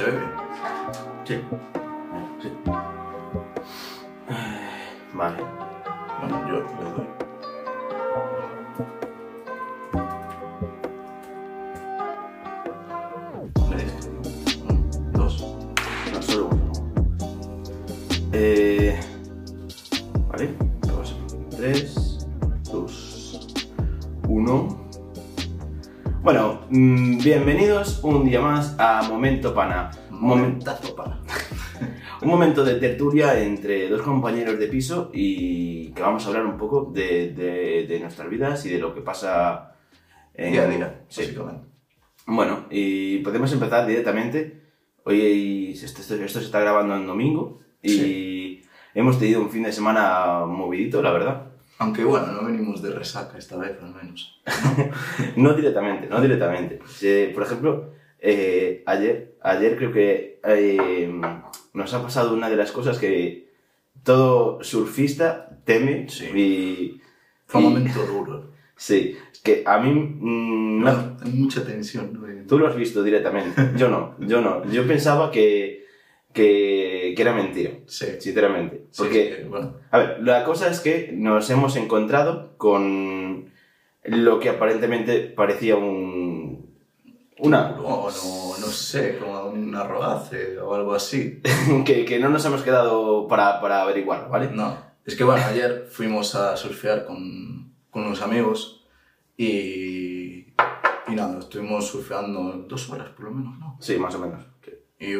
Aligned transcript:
¿Se 0.00 0.06
ve 0.06 0.12
bien? 0.12 0.30
Sí. 1.24 1.34
Sí. 2.40 2.48
Vale. 5.12 5.36
Bueno, 6.20 6.48
yo 6.48 6.54
le 6.54 6.90
doy. 6.90 7.06
Dos. 15.12 15.34
No, 16.14 16.22
solo 16.22 16.44
uno. 16.46 16.72
Eh, 18.32 18.98
vale. 20.30 20.56
Dos, 20.80 21.14
tres, 21.50 22.26
dos, 22.72 23.46
uno. 24.26 24.80
Bueno, 26.22 26.60
mm, 26.70 27.18
bienvenidos 28.02 28.04
un 28.04 28.24
día 28.24 28.40
más 28.40 28.74
a 28.78 29.02
Momento 29.08 29.54
Pana. 29.54 29.90
Momen- 30.10 30.20
Momentazo 30.20 30.94
para. 30.94 31.18
un 32.22 32.28
momento 32.28 32.64
de 32.64 32.74
tertulia 32.74 33.38
entre 33.42 33.88
dos 33.88 34.02
compañeros 34.02 34.58
de 34.58 34.66
piso 34.66 35.10
y 35.12 35.88
que 35.92 36.02
vamos 36.02 36.24
a 36.24 36.28
hablar 36.28 36.46
un 36.46 36.56
poco 36.58 36.90
de, 36.92 37.32
de- 37.32 37.86
de 37.88 38.00
nuestras 38.00 38.28
vidas 38.28 38.64
y 38.66 38.70
de 38.70 38.78
lo 38.78 38.94
que 38.94 39.00
pasa 39.00 39.74
en 40.34 40.52
Día 40.52 40.62
a 40.62 40.66
día, 40.66 41.00
Sí. 41.08 41.34
Bueno, 42.26 42.66
y 42.70 43.18
podemos 43.18 43.52
empezar 43.52 43.86
directamente. 43.86 44.60
Hoy 45.04 45.72
esto, 45.72 46.00
esto- 46.00 46.14
esto 46.14 46.38
se 46.40 46.46
está 46.46 46.60
grabando 46.60 46.94
en 46.96 47.06
domingo 47.06 47.60
y 47.82 48.62
hemos 48.94 49.18
tenido 49.18 49.40
un 49.40 49.50
fin 49.50 49.62
de 49.64 49.72
semana 49.72 50.44
movidito, 50.46 51.02
la 51.02 51.12
verdad. 51.12 51.46
Aunque 51.78 52.04
bueno, 52.04 52.26
no 52.26 52.44
venimos 52.44 52.82
de 52.82 52.90
resaca 52.90 53.38
esta 53.38 53.56
vez, 53.56 53.78
al 53.82 53.94
menos. 53.94 54.42
No 55.36 55.54
directamente, 55.56 56.08
no 56.08 56.20
directamente. 56.20 56.78
Eh, 57.00 57.30
por 57.32 57.42
ejemplo, 57.42 57.92
eh, 58.20 58.82
ayer, 58.86 59.34
ayer 59.42 59.76
creo 59.76 59.92
que 59.92 60.40
eh, 60.44 61.12
nos 61.74 61.94
ha 61.94 62.02
pasado 62.02 62.34
una 62.34 62.48
de 62.50 62.56
las 62.56 62.72
cosas 62.72 62.98
que 62.98 63.48
todo 64.02 64.62
surfista 64.62 65.58
teme 65.64 66.08
Sí. 66.08 66.26
y... 66.34 67.00
Fue 67.46 67.60
un 67.60 67.72
momento 67.74 68.04
duro. 68.06 68.50
Sí, 68.80 69.14
que 69.44 69.62
a 69.66 69.78
mí... 69.78 69.90
mm, 69.92 70.80
no- 70.82 70.92
No, 70.92 71.16
hay 71.22 71.32
mucha 71.32 71.62
tensión. 71.66 72.14
¿no? 72.14 72.46
Tú 72.48 72.58
lo 72.58 72.66
has 72.66 72.76
visto 72.76 73.02
directamente. 73.02 73.72
Yo 73.76 73.88
no, 73.90 74.14
yo 74.20 74.40
no. 74.40 74.64
Yo 74.72 74.86
pensaba 74.86 75.30
que, 75.30 75.84
que, 76.32 77.12
que 77.14 77.20
era 77.20 77.34
mentira, 77.34 77.72
Sí. 77.84 78.06
sinceramente. 78.18 78.86
Porque, 78.96 79.40
sí, 79.42 79.48
bueno, 79.50 79.74
a 79.90 79.98
ver, 79.98 80.20
la 80.22 80.44
cosa 80.44 80.70
es 80.70 80.80
que 80.80 81.10
nos 81.12 81.50
hemos 81.50 81.76
encontrado 81.76 82.56
con 82.56 83.50
lo 84.04 84.40
que 84.40 84.48
aparentemente 84.48 85.20
parecía 85.20 85.76
un... 85.76 86.59
Una... 87.42 87.70
no, 87.70 88.08
no, 88.10 88.58
no 88.58 88.66
sé, 88.66 89.18
como 89.18 89.44
un 89.46 89.74
arrogace 89.74 90.58
o 90.58 90.74
algo 90.74 90.94
así. 90.94 91.40
que, 91.84 92.04
que 92.04 92.18
no 92.18 92.28
nos 92.28 92.44
hemos 92.44 92.62
quedado 92.62 93.26
para, 93.28 93.60
para 93.60 93.82
averiguar, 93.82 94.28
¿vale? 94.28 94.50
No, 94.52 94.76
es 95.04 95.16
que 95.16 95.24
bueno, 95.24 95.42
ayer 95.46 95.88
fuimos 95.90 96.34
a 96.34 96.56
surfear 96.56 97.04
con, 97.04 97.74
con 97.90 98.04
unos 98.04 98.22
amigos 98.22 98.84
y, 99.36 100.46
y 101.08 101.14
nada, 101.14 101.38
estuvimos 101.38 101.86
surfeando 101.86 102.64
dos 102.68 102.90
horas 102.90 103.08
por 103.10 103.26
lo 103.26 103.30
menos, 103.32 103.58
¿no? 103.58 103.76
Sí, 103.80 103.98
más 103.98 104.14
o 104.14 104.18
menos. 104.18 104.44
Y 104.98 105.14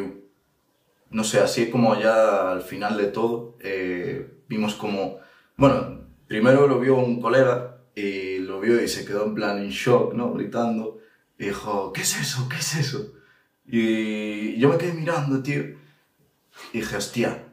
no 1.11 1.25
sé, 1.25 1.41
así 1.41 1.71
como 1.71 1.99
ya 1.99 2.53
al 2.53 2.63
final 2.63 2.97
de 2.97 3.07
todo, 3.07 3.57
eh, 3.61 4.43
vimos 4.47 4.75
como, 4.75 5.19
bueno, 5.57 6.03
primero 6.29 6.69
lo 6.69 6.79
vio 6.79 6.97
un 6.97 7.21
colega 7.21 7.79
y 7.95 8.39
lo 8.39 8.61
vio 8.61 8.81
y 8.81 8.87
se 8.87 9.05
quedó 9.05 9.25
en 9.25 9.35
plan 9.35 9.59
en 9.59 9.71
shock, 9.71 10.15
¿no? 10.15 10.33
Gritando 10.33 11.00
y 11.41 11.47
dijo, 11.47 11.93
¿qué 11.93 12.03
es 12.03 12.21
eso? 12.21 12.49
¿Qué 12.49 12.57
es 12.57 12.77
eso? 12.77 13.13
Y 13.67 14.59
yo 14.59 14.69
me 14.69 14.77
quedé 14.79 14.93
mirando, 14.93 15.43
tío, 15.43 15.63
y 16.73 16.79
dije, 16.81 16.97
hostia, 16.97 17.45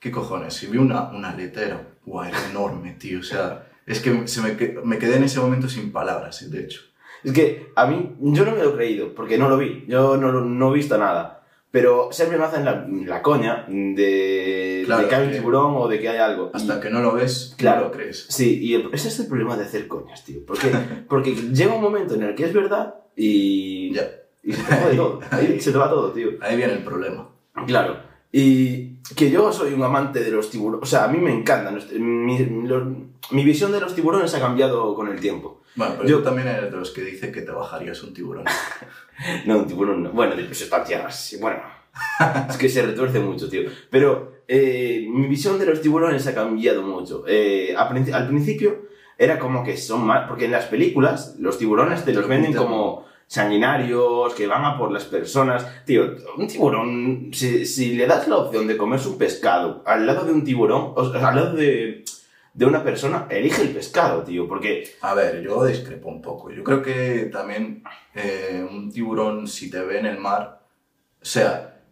¿qué 0.00 0.10
cojones? 0.10 0.62
Y 0.62 0.66
vi 0.66 0.78
una, 0.78 1.10
una 1.10 1.34
letera, 1.34 1.86
guau, 2.04 2.24
era 2.28 2.38
enorme, 2.50 2.92
tío, 2.98 3.20
o 3.20 3.22
sea, 3.22 3.68
es 3.86 4.00
que 4.00 4.26
se 4.26 4.40
me, 4.42 4.56
me 4.84 4.98
quedé 4.98 5.16
en 5.16 5.24
ese 5.24 5.38
momento 5.40 5.68
sin 5.68 5.92
palabras, 5.92 6.50
de 6.50 6.60
hecho. 6.60 6.80
Es 7.24 7.32
que 7.32 7.72
a 7.76 7.86
mí, 7.86 8.14
yo 8.20 8.44
no 8.44 8.52
me 8.52 8.62
lo 8.62 8.70
he 8.70 8.74
creído, 8.76 9.14
porque 9.14 9.38
no 9.38 9.48
lo 9.48 9.56
vi, 9.58 9.84
yo 9.88 10.16
no, 10.16 10.32
no 10.32 10.72
he 10.72 10.74
visto 10.74 10.98
nada. 10.98 11.32
Pero 11.70 12.08
siempre 12.10 12.38
me 12.38 12.44
hacen 12.44 12.64
la, 12.64 12.86
la 12.88 13.20
coña 13.22 13.66
de, 13.68 14.82
Claro, 14.86 15.02
de 15.02 15.08
que 15.08 15.14
hay 15.14 15.24
un 15.26 15.30
que- 15.30 15.36
tiburón 15.38 15.74
o 15.76 15.88
de 15.88 15.98
que 16.00 16.08
hay 16.08 16.18
algo. 16.18 16.50
Hasta 16.54 16.78
Y- 16.78 16.80
que 16.80 16.90
no 16.90 17.00
lo 17.02 17.12
ves, 17.12 17.54
Claro. 17.58 17.80
no 17.82 17.86
lo 17.88 17.92
crees. 17.92 18.26
Sí, 18.30 18.60
y 18.62 18.74
el- 18.74 18.88
ese 18.94 19.08
es 19.08 19.18
el 19.20 19.26
problema 19.26 19.56
de 19.58 19.64
hacer 19.64 19.86
coñas, 19.86 20.24
tío. 20.24 20.40
Porque, 20.46 20.70
porque 21.08 21.34
llega 21.34 21.74
un 21.74 21.82
momento 21.82 22.14
en 22.14 22.22
el 22.22 22.34
que 22.34 22.44
es 22.44 22.54
verdad 22.54 22.94
y, 23.16 23.92
Ya, 23.94 24.08
y 24.42 24.52
se 24.52 24.62
te 24.62 24.76
jode 24.76 24.94
todo. 24.96 25.20
Ahí 25.30 25.60
se 25.60 25.72
te 25.72 25.78
va 25.78 25.88
todo, 25.88 26.12
tío. 26.12 26.30
ahí 26.40 26.56
viene 26.56 26.74
el 26.74 26.84
problema. 26.84 27.28
Claro. 27.66 27.96
Y 28.32 28.96
que 29.16 29.30
yo 29.30 29.52
soy 29.52 29.72
un 29.72 29.82
amante 29.82 30.22
de 30.22 30.30
los 30.30 30.50
tiburones. 30.50 30.82
O 30.82 30.86
sea, 30.86 31.04
a 31.04 31.08
mí 31.08 31.18
me 31.18 31.32
encantan. 31.32 31.80
Mi, 31.98 32.44
los- 32.66 32.86
mi 33.30 33.44
visión 33.44 33.72
de 33.72 33.80
los 33.80 33.94
tiburones 33.94 34.34
ha 34.34 34.40
cambiado 34.40 34.94
con 34.94 35.08
el 35.08 35.18
tiempo. 35.20 35.62
Bueno, 35.74 35.94
pero 35.96 36.08
Yo- 36.08 36.18
tú 36.18 36.24
también 36.24 36.48
eres 36.48 36.70
de 36.70 36.76
los 36.76 36.90
que 36.90 37.02
dice 37.02 37.32
que 37.32 37.42
te 37.42 37.50
bajarías 37.52 38.02
un 38.02 38.12
tiburón. 38.14 38.44
No, 39.46 39.58
un 39.60 39.66
tiburón 39.66 40.02
no. 40.02 40.10
Bueno, 40.10 40.34
pues 40.34 40.60
está 40.60 40.84
tierra, 40.84 41.10
sí, 41.10 41.38
bueno. 41.40 41.60
es 42.50 42.56
que 42.58 42.68
se 42.68 42.82
retuerce 42.82 43.18
mucho, 43.18 43.48
tío. 43.48 43.62
Pero 43.90 44.42
eh, 44.46 45.06
mi 45.08 45.26
visión 45.26 45.58
de 45.58 45.64
los 45.64 45.80
tiburones 45.80 46.26
ha 46.26 46.34
cambiado 46.34 46.82
mucho. 46.82 47.24
Eh, 47.26 47.74
al 47.74 48.28
principio 48.28 48.88
era 49.18 49.38
como 49.38 49.64
que 49.64 49.76
son 49.76 50.04
más... 50.06 50.28
Porque 50.28 50.46
en 50.46 50.52
las 50.52 50.66
películas 50.66 51.36
los 51.38 51.58
tiburones 51.58 52.04
te 52.04 52.12
los 52.12 52.22
lo 52.22 52.28
venden 52.28 52.54
como 52.54 53.04
sanguinarios, 53.26 54.34
que 54.34 54.46
van 54.46 54.64
a 54.64 54.78
por 54.78 54.92
las 54.92 55.04
personas. 55.04 55.66
Tío, 55.84 56.16
un 56.36 56.46
tiburón, 56.46 57.30
si, 57.32 57.66
si 57.66 57.94
le 57.94 58.06
das 58.06 58.28
la 58.28 58.36
opción 58.36 58.66
de 58.66 58.76
comerse 58.76 59.08
un 59.08 59.18
pescado 59.18 59.82
al 59.86 60.06
lado 60.06 60.24
de 60.24 60.32
un 60.32 60.44
tiburón, 60.44 60.92
o 60.94 61.10
sea, 61.10 61.28
al 61.28 61.36
lado 61.36 61.54
de, 61.54 62.04
de 62.54 62.64
una 62.66 62.84
persona, 62.84 63.26
elige 63.30 63.62
el 63.62 63.70
pescado, 63.70 64.22
tío. 64.22 64.46
Porque 64.46 64.88
A 65.02 65.14
ver, 65.14 65.42
yo 65.42 65.64
discrepo 65.64 66.08
un 66.08 66.22
poco. 66.22 66.50
Yo 66.50 66.62
creo 66.62 66.82
que 66.82 67.28
también 67.32 67.82
eh, 68.14 68.66
un 68.68 68.90
tiburón, 68.90 69.46
si 69.46 69.70
te 69.70 69.80
ve 69.80 69.98
en 69.98 70.06
el 70.06 70.18
mar, 70.18 70.62
o 71.20 71.24
sea, 71.24 71.82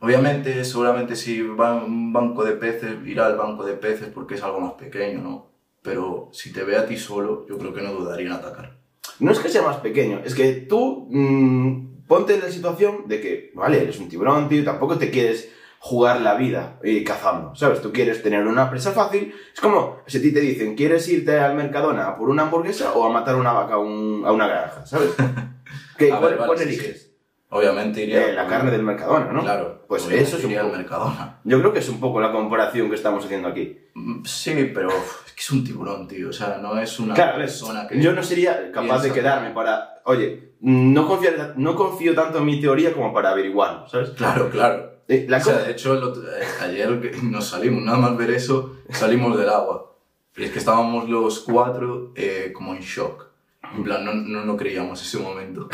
obviamente, 0.00 0.64
seguramente 0.64 1.14
si 1.14 1.42
va 1.42 1.80
a 1.80 1.84
un 1.84 2.12
banco 2.12 2.44
de 2.44 2.52
peces, 2.52 2.96
irá 3.06 3.26
al 3.26 3.36
banco 3.36 3.64
de 3.64 3.74
peces 3.74 4.08
porque 4.12 4.34
es 4.34 4.42
algo 4.42 4.60
más 4.60 4.72
pequeño, 4.72 5.20
¿no? 5.20 5.49
Pero 5.82 6.28
si 6.32 6.52
te 6.52 6.62
ve 6.62 6.76
a 6.76 6.86
ti 6.86 6.96
solo, 6.96 7.46
yo 7.48 7.56
creo 7.58 7.72
que 7.72 7.82
no 7.82 7.92
dudaría 7.92 8.26
en 8.26 8.32
atacar. 8.32 8.78
No 9.18 9.32
es 9.32 9.38
que 9.38 9.48
sea 9.48 9.62
más 9.62 9.78
pequeño, 9.78 10.20
es 10.24 10.34
que 10.34 10.52
tú 10.52 11.06
mm, 11.10 12.06
ponte 12.06 12.34
en 12.34 12.40
la 12.40 12.50
situación 12.50 13.04
de 13.06 13.20
que, 13.20 13.50
vale, 13.54 13.82
eres 13.82 13.98
un 13.98 14.08
tiburón, 14.08 14.48
tío, 14.48 14.62
tampoco 14.64 14.98
te 14.98 15.10
quieres 15.10 15.50
jugar 15.78 16.20
la 16.20 16.34
vida 16.34 16.78
eh, 16.82 17.02
cazando, 17.04 17.54
¿sabes? 17.54 17.80
Tú 17.80 17.90
quieres 17.92 18.22
tener 18.22 18.46
una 18.46 18.68
presa 18.70 18.92
fácil. 18.92 19.32
Es 19.54 19.60
como 19.60 19.96
si 20.06 20.18
a 20.18 20.22
ti 20.22 20.32
te 20.32 20.40
dicen, 20.40 20.74
¿quieres 20.74 21.08
irte 21.08 21.38
al 21.38 21.54
Mercadona 21.56 22.08
a 22.08 22.16
por 22.18 22.28
una 22.28 22.42
hamburguesa 22.42 22.92
o 22.92 23.04
a 23.06 23.10
matar 23.10 23.36
una 23.36 23.52
vaca 23.52 23.74
a, 23.74 23.78
un- 23.78 24.22
a 24.26 24.32
una 24.32 24.46
granja, 24.46 24.84
¿sabes? 24.86 25.10
¿Qué, 25.96 26.12
A 26.12 26.18
¿Cuál, 26.18 26.30
ver, 26.32 26.38
vale, 26.40 26.46
cuál 26.46 26.58
sí, 26.58 26.64
eliges? 26.64 27.09
Obviamente 27.50 28.02
iría... 28.02 28.28
Eh, 28.28 28.32
la 28.32 28.46
carne 28.46 28.70
del 28.70 28.82
Mercadona, 28.82 29.32
¿no? 29.32 29.42
Claro, 29.42 29.84
Pues 29.88 30.08
eso 30.08 30.36
al 30.36 30.42
poco- 30.42 30.76
Mercadona. 30.76 31.40
Yo 31.44 31.58
creo 31.58 31.72
que 31.72 31.80
es 31.80 31.88
un 31.88 31.98
poco 31.98 32.20
la 32.20 32.30
comparación 32.32 32.88
que 32.88 32.94
estamos 32.94 33.24
haciendo 33.24 33.48
aquí. 33.48 33.76
Mm, 33.94 34.24
Sí, 34.24 34.70
pero 34.72 34.88
es 34.90 35.32
que 35.32 35.40
es 35.40 35.50
un 35.50 35.64
tiburón, 35.64 36.06
tío. 36.06 36.28
O 36.28 36.32
sea, 36.32 36.58
no 36.62 36.78
es 36.78 36.98
una 37.00 37.14
Claro, 37.14 37.38
persona 37.38 37.88
que... 37.88 38.00
yo 38.00 38.12
no 38.12 38.22
sería 38.22 38.70
capaz 38.72 39.02
de 39.02 39.12
quedarme 39.12 39.50
para, 39.50 40.00
oye, 40.04 40.54
no 40.60 41.08
confío, 41.08 41.30
no 41.56 41.74
confío 41.74 42.14
tanto 42.14 42.38
en 42.38 42.44
mi 42.44 42.60
teoría 42.60 42.92
como 42.92 43.12
para 43.12 43.30
averiguarlo, 43.30 43.88
¿sabes? 43.88 44.10
Claro, 44.10 44.48
claro. 44.50 45.00
Eh, 45.08 45.26
La 45.28 45.38
o 45.38 45.40
sea, 45.40 45.54
cosa- 45.54 45.66
de 45.66 45.72
hecho, 45.72 45.94
el 45.94 46.04
otro- 46.04 46.22
ayer 46.62 47.12
nos 47.24 47.46
salimos, 47.48 47.82
nada 47.82 47.98
más 47.98 48.16
ver 48.16 48.30
eso, 48.30 48.76
salimos 48.90 49.36
del 49.36 49.48
agua. 49.48 49.92
Y 50.36 50.44
es 50.44 50.52
que 50.52 50.60
estábamos 50.60 51.08
los 51.08 51.40
cuatro 51.40 52.12
eh, 52.14 52.52
como 52.54 52.74
en 52.74 52.80
shock. 52.80 53.26
En 53.74 53.82
plan, 53.82 54.04
no, 54.04 54.14
no, 54.14 54.44
no 54.44 54.56
creíamos 54.56 55.02
ese 55.02 55.18
momento. 55.18 55.68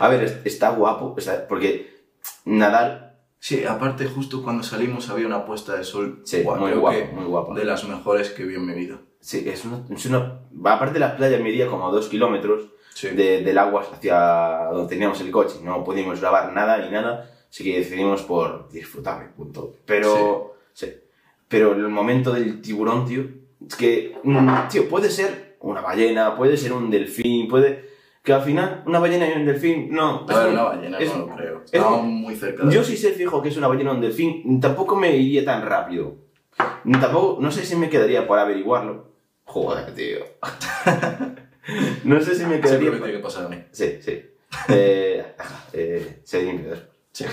A 0.00 0.08
ver, 0.08 0.24
es- 0.24 0.38
está 0.44 0.70
guapo, 0.70 1.14
sea, 1.20 1.46
porque 1.48 1.94
nadar, 2.44 3.04
Sí, 3.38 3.62
aparte, 3.66 4.06
justo 4.06 4.42
cuando 4.42 4.62
salimos 4.62 5.10
había 5.10 5.26
una 5.26 5.44
puesta 5.44 5.76
de 5.76 5.84
sol. 5.84 6.22
sí, 6.24 6.40
Buah, 6.42 6.56
muy 6.58 6.72
guapo, 6.72 6.98
muy 7.12 7.24
guapo. 7.26 7.54
De 7.54 7.66
las 7.66 7.86
mejores 7.86 8.30
que 8.30 8.44
vi 8.44 8.54
en 8.54 8.64
mi 8.64 8.72
vida. 8.72 8.96
Sí, 9.20 9.44
es 9.46 9.66
una, 9.66 9.84
es 9.94 10.06
una- 10.06 10.40
aparte 10.64 10.98
la 10.98 11.14
playa 11.14 11.38
medía 11.38 11.66
como 11.66 11.90
dos 11.92 12.08
kilómetros 12.08 12.62
Sí. 12.94 13.08
de- 13.08 13.42
del 13.42 13.58
agua 13.58 13.86
hacia 13.92 14.68
donde 14.72 14.88
teníamos 14.88 15.20
el 15.20 15.30
coche, 15.30 15.56
no 15.62 15.84
pudimos 15.84 16.20
grabar 16.22 16.54
nada 16.54 16.78
ni 16.78 16.90
nada, 16.90 17.30
así 17.50 17.64
que 17.64 17.76
decidimos 17.80 18.22
por 18.22 18.70
disfrutar, 18.70 19.34
punto. 19.34 19.74
Pero, 19.84 20.54
sí. 20.72 20.94
pero 21.46 21.72
el 21.72 21.88
momento 21.88 22.32
del 22.32 22.62
tiburón, 22.62 23.04
tío, 23.04 23.24
es 23.68 23.76
que, 23.76 24.16
mm, 24.22 24.68
tío, 24.70 24.88
puede 24.88 25.10
ser 25.10 25.56
una 25.60 25.82
ballena, 25.82 26.34
puede 26.34 26.56
ser 26.56 26.72
un 26.72 26.90
delfín, 26.90 27.46
puede... 27.48 27.92
Que 28.24 28.32
al 28.32 28.40
final, 28.42 28.82
una 28.86 28.98
ballena 29.00 29.28
y 29.28 29.32
un 29.38 29.44
delfín, 29.44 29.90
no. 29.92 30.26
A 30.26 30.46
es 30.46 30.52
una 30.52 30.62
ballena 30.62 30.98
es- 30.98 31.14
no 31.14 31.26
lo 31.26 31.36
creo. 31.36 31.62
Estábamos 31.62 32.04
muy 32.04 32.34
cerca 32.34 32.64
de 32.64 32.74
Yo 32.74 32.82
sí 32.82 32.96
sé 32.96 33.12
fijo 33.12 33.42
que 33.42 33.50
es 33.50 33.56
una 33.58 33.68
ballena 33.68 33.90
o 33.90 33.94
un 33.94 34.00
delfín, 34.00 34.60
tampoco 34.62 34.96
me 34.96 35.14
iría 35.14 35.44
tan 35.44 35.60
rápido. 35.60 36.16
Tampoco, 37.00 37.36
no 37.42 37.50
sé 37.50 37.66
si 37.66 37.76
me 37.76 37.90
quedaría 37.90 38.26
por 38.26 38.38
averiguarlo. 38.38 39.12
Joder, 39.44 39.94
tío. 39.94 40.20
no 42.04 42.18
sé 42.22 42.34
si 42.34 42.44
me 42.44 42.52
Siempre 42.56 42.60
quedaría... 42.62 42.90
me 42.92 42.96
tiene 42.96 43.12
que 43.12 43.18
pasar 43.18 43.44
a 43.44 43.48
mí. 43.50 43.58
Sí, 43.72 43.98
sí. 44.00 44.22
Eh, 44.70 45.24
eh, 45.74 46.20
se. 46.24 46.64
Sí. 47.12 47.26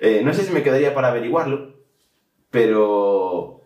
Eh, 0.00 0.20
no 0.24 0.34
sé 0.34 0.42
si 0.42 0.52
me 0.52 0.64
quedaría 0.64 0.94
para 0.94 1.08
averiguarlo, 1.08 1.74
pero. 2.50 3.60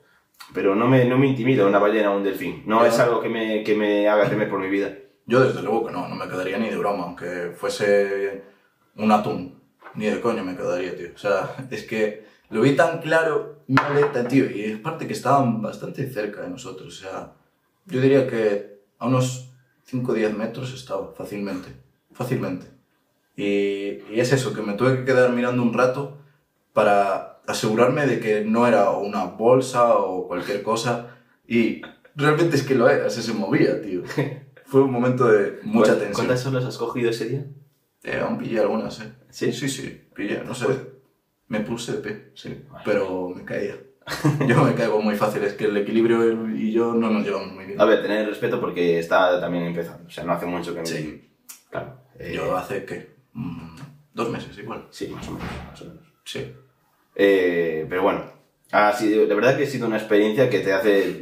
Pero 0.52 0.74
no 0.74 0.86
me, 0.86 1.04
no 1.06 1.16
me 1.18 1.28
intimida 1.28 1.66
una 1.66 1.78
ballena 1.78 2.10
o 2.12 2.16
un 2.18 2.24
delfín. 2.24 2.62
No 2.66 2.84
es 2.84 2.98
algo 2.98 3.20
que 3.22 3.28
me, 3.30 3.62
que 3.62 3.74
me 3.74 4.06
haga 4.08 4.28
temer 4.28 4.48
por 4.50 4.60
mi 4.60 4.68
vida. 4.68 4.94
Yo 5.28 5.40
desde 5.40 5.60
luego 5.62 5.86
que 5.86 5.92
no, 5.92 6.08
no 6.08 6.14
me 6.14 6.26
quedaría 6.26 6.58
ni 6.58 6.70
de 6.70 6.78
broma, 6.78 7.04
aunque 7.04 7.52
fuese 7.54 8.42
un 8.96 9.12
atún. 9.12 9.60
Ni 9.94 10.06
de 10.06 10.20
coño 10.20 10.42
me 10.42 10.56
quedaría, 10.56 10.96
tío. 10.96 11.10
O 11.14 11.18
sea, 11.18 11.54
es 11.70 11.84
que 11.84 12.24
lo 12.48 12.62
vi 12.62 12.74
tan 12.74 13.00
claro, 13.00 13.62
una 13.68 13.86
aleta, 13.88 14.26
tío, 14.26 14.50
y 14.50 14.62
es 14.64 14.78
parte 14.78 15.06
que 15.06 15.12
estaban 15.12 15.60
bastante 15.60 16.08
cerca 16.10 16.40
de 16.40 16.48
nosotros. 16.48 16.88
O 16.88 17.02
sea, 17.02 17.34
yo 17.84 18.00
diría 18.00 18.26
que 18.26 18.80
a 18.98 19.06
unos 19.06 19.50
5 19.84 20.12
o 20.12 20.14
10 20.14 20.34
metros 20.34 20.72
estaba, 20.72 21.12
fácilmente. 21.12 21.68
Fácilmente. 22.12 22.66
Y, 23.36 24.00
y 24.10 24.20
es 24.20 24.32
eso, 24.32 24.54
que 24.54 24.62
me 24.62 24.74
tuve 24.74 24.96
que 24.96 25.04
quedar 25.04 25.30
mirando 25.32 25.62
un 25.62 25.74
rato 25.74 26.18
para 26.72 27.40
asegurarme 27.46 28.06
de 28.06 28.18
que 28.18 28.44
no 28.44 28.66
era 28.66 28.90
una 28.92 29.24
bolsa 29.24 29.94
o 29.98 30.26
cualquier 30.26 30.62
cosa. 30.62 31.18
Y 31.46 31.82
realmente 32.16 32.56
es 32.56 32.62
que 32.62 32.74
lo 32.74 32.88
era, 32.88 33.10
se, 33.10 33.22
se 33.22 33.34
movía, 33.34 33.82
tío. 33.82 34.02
Fue 34.68 34.82
un 34.82 34.92
momento 34.92 35.26
de 35.28 35.60
mucha 35.62 35.88
¿Cuántas- 35.92 35.98
tensión. 35.98 36.12
¿Cuántas 36.14 36.46
horas 36.46 36.64
has 36.64 36.78
cogido 36.78 37.10
ese 37.10 37.24
día? 37.28 37.44
Eh, 38.04 38.20
aún 38.22 38.38
pillé 38.38 38.60
algunas, 38.60 39.00
¿eh? 39.00 39.12
¿Sí? 39.30 39.52
Sí, 39.52 39.68
sí, 39.68 40.02
pillé, 40.14 40.42
no 40.44 40.54
sé. 40.54 40.66
Me 41.48 41.60
puse 41.60 41.92
de 41.92 41.98
pie, 41.98 42.30
sí, 42.34 42.62
Vale. 42.70 42.82
pero 42.84 43.30
me 43.30 43.44
caía. 43.44 43.76
Yo 44.46 44.62
me 44.64 44.74
caigo 44.74 45.00
muy 45.02 45.16
fácil, 45.16 45.42
es 45.44 45.54
que 45.54 45.64
el 45.66 45.76
equilibrio 45.76 46.48
y 46.50 46.72
yo 46.72 46.94
no 46.94 47.10
nos 47.10 47.24
llevamos 47.24 47.52
muy 47.54 47.64
bien. 47.66 47.80
A 47.80 47.84
ver, 47.84 48.02
tener 48.02 48.26
respeto 48.28 48.60
porque 48.60 48.98
está 48.98 49.40
también 49.40 49.64
empezando. 49.64 50.06
O 50.06 50.10
sea, 50.10 50.24
no 50.24 50.32
hace 50.32 50.46
mucho 50.46 50.72
que 50.74 50.80
me... 50.80 50.86
Sí. 50.86 51.28
Claro. 51.70 51.94
eh, 52.18 52.32
Yo 52.34 52.56
hace, 52.56 52.84
¿qué? 52.86 53.10
Mm, 53.34 53.76
dos 54.14 54.30
meses 54.30 54.56
igual. 54.58 54.86
Sí, 54.90 55.08
más 55.08 55.26
o 55.28 55.32
menos. 55.32 55.48
Más 55.70 55.82
o 55.82 55.84
menos. 55.86 56.04
Sí. 56.24 56.52
Eh, 57.14 57.86
pero 57.88 58.02
bueno, 58.02 58.24
ha 58.72 58.92
sido, 58.94 59.26
la 59.26 59.34
verdad 59.34 59.56
que 59.58 59.64
ha 59.64 59.66
sido 59.66 59.86
una 59.86 59.96
experiencia 59.98 60.48
que 60.48 60.60
te 60.60 60.72
hace... 60.72 61.20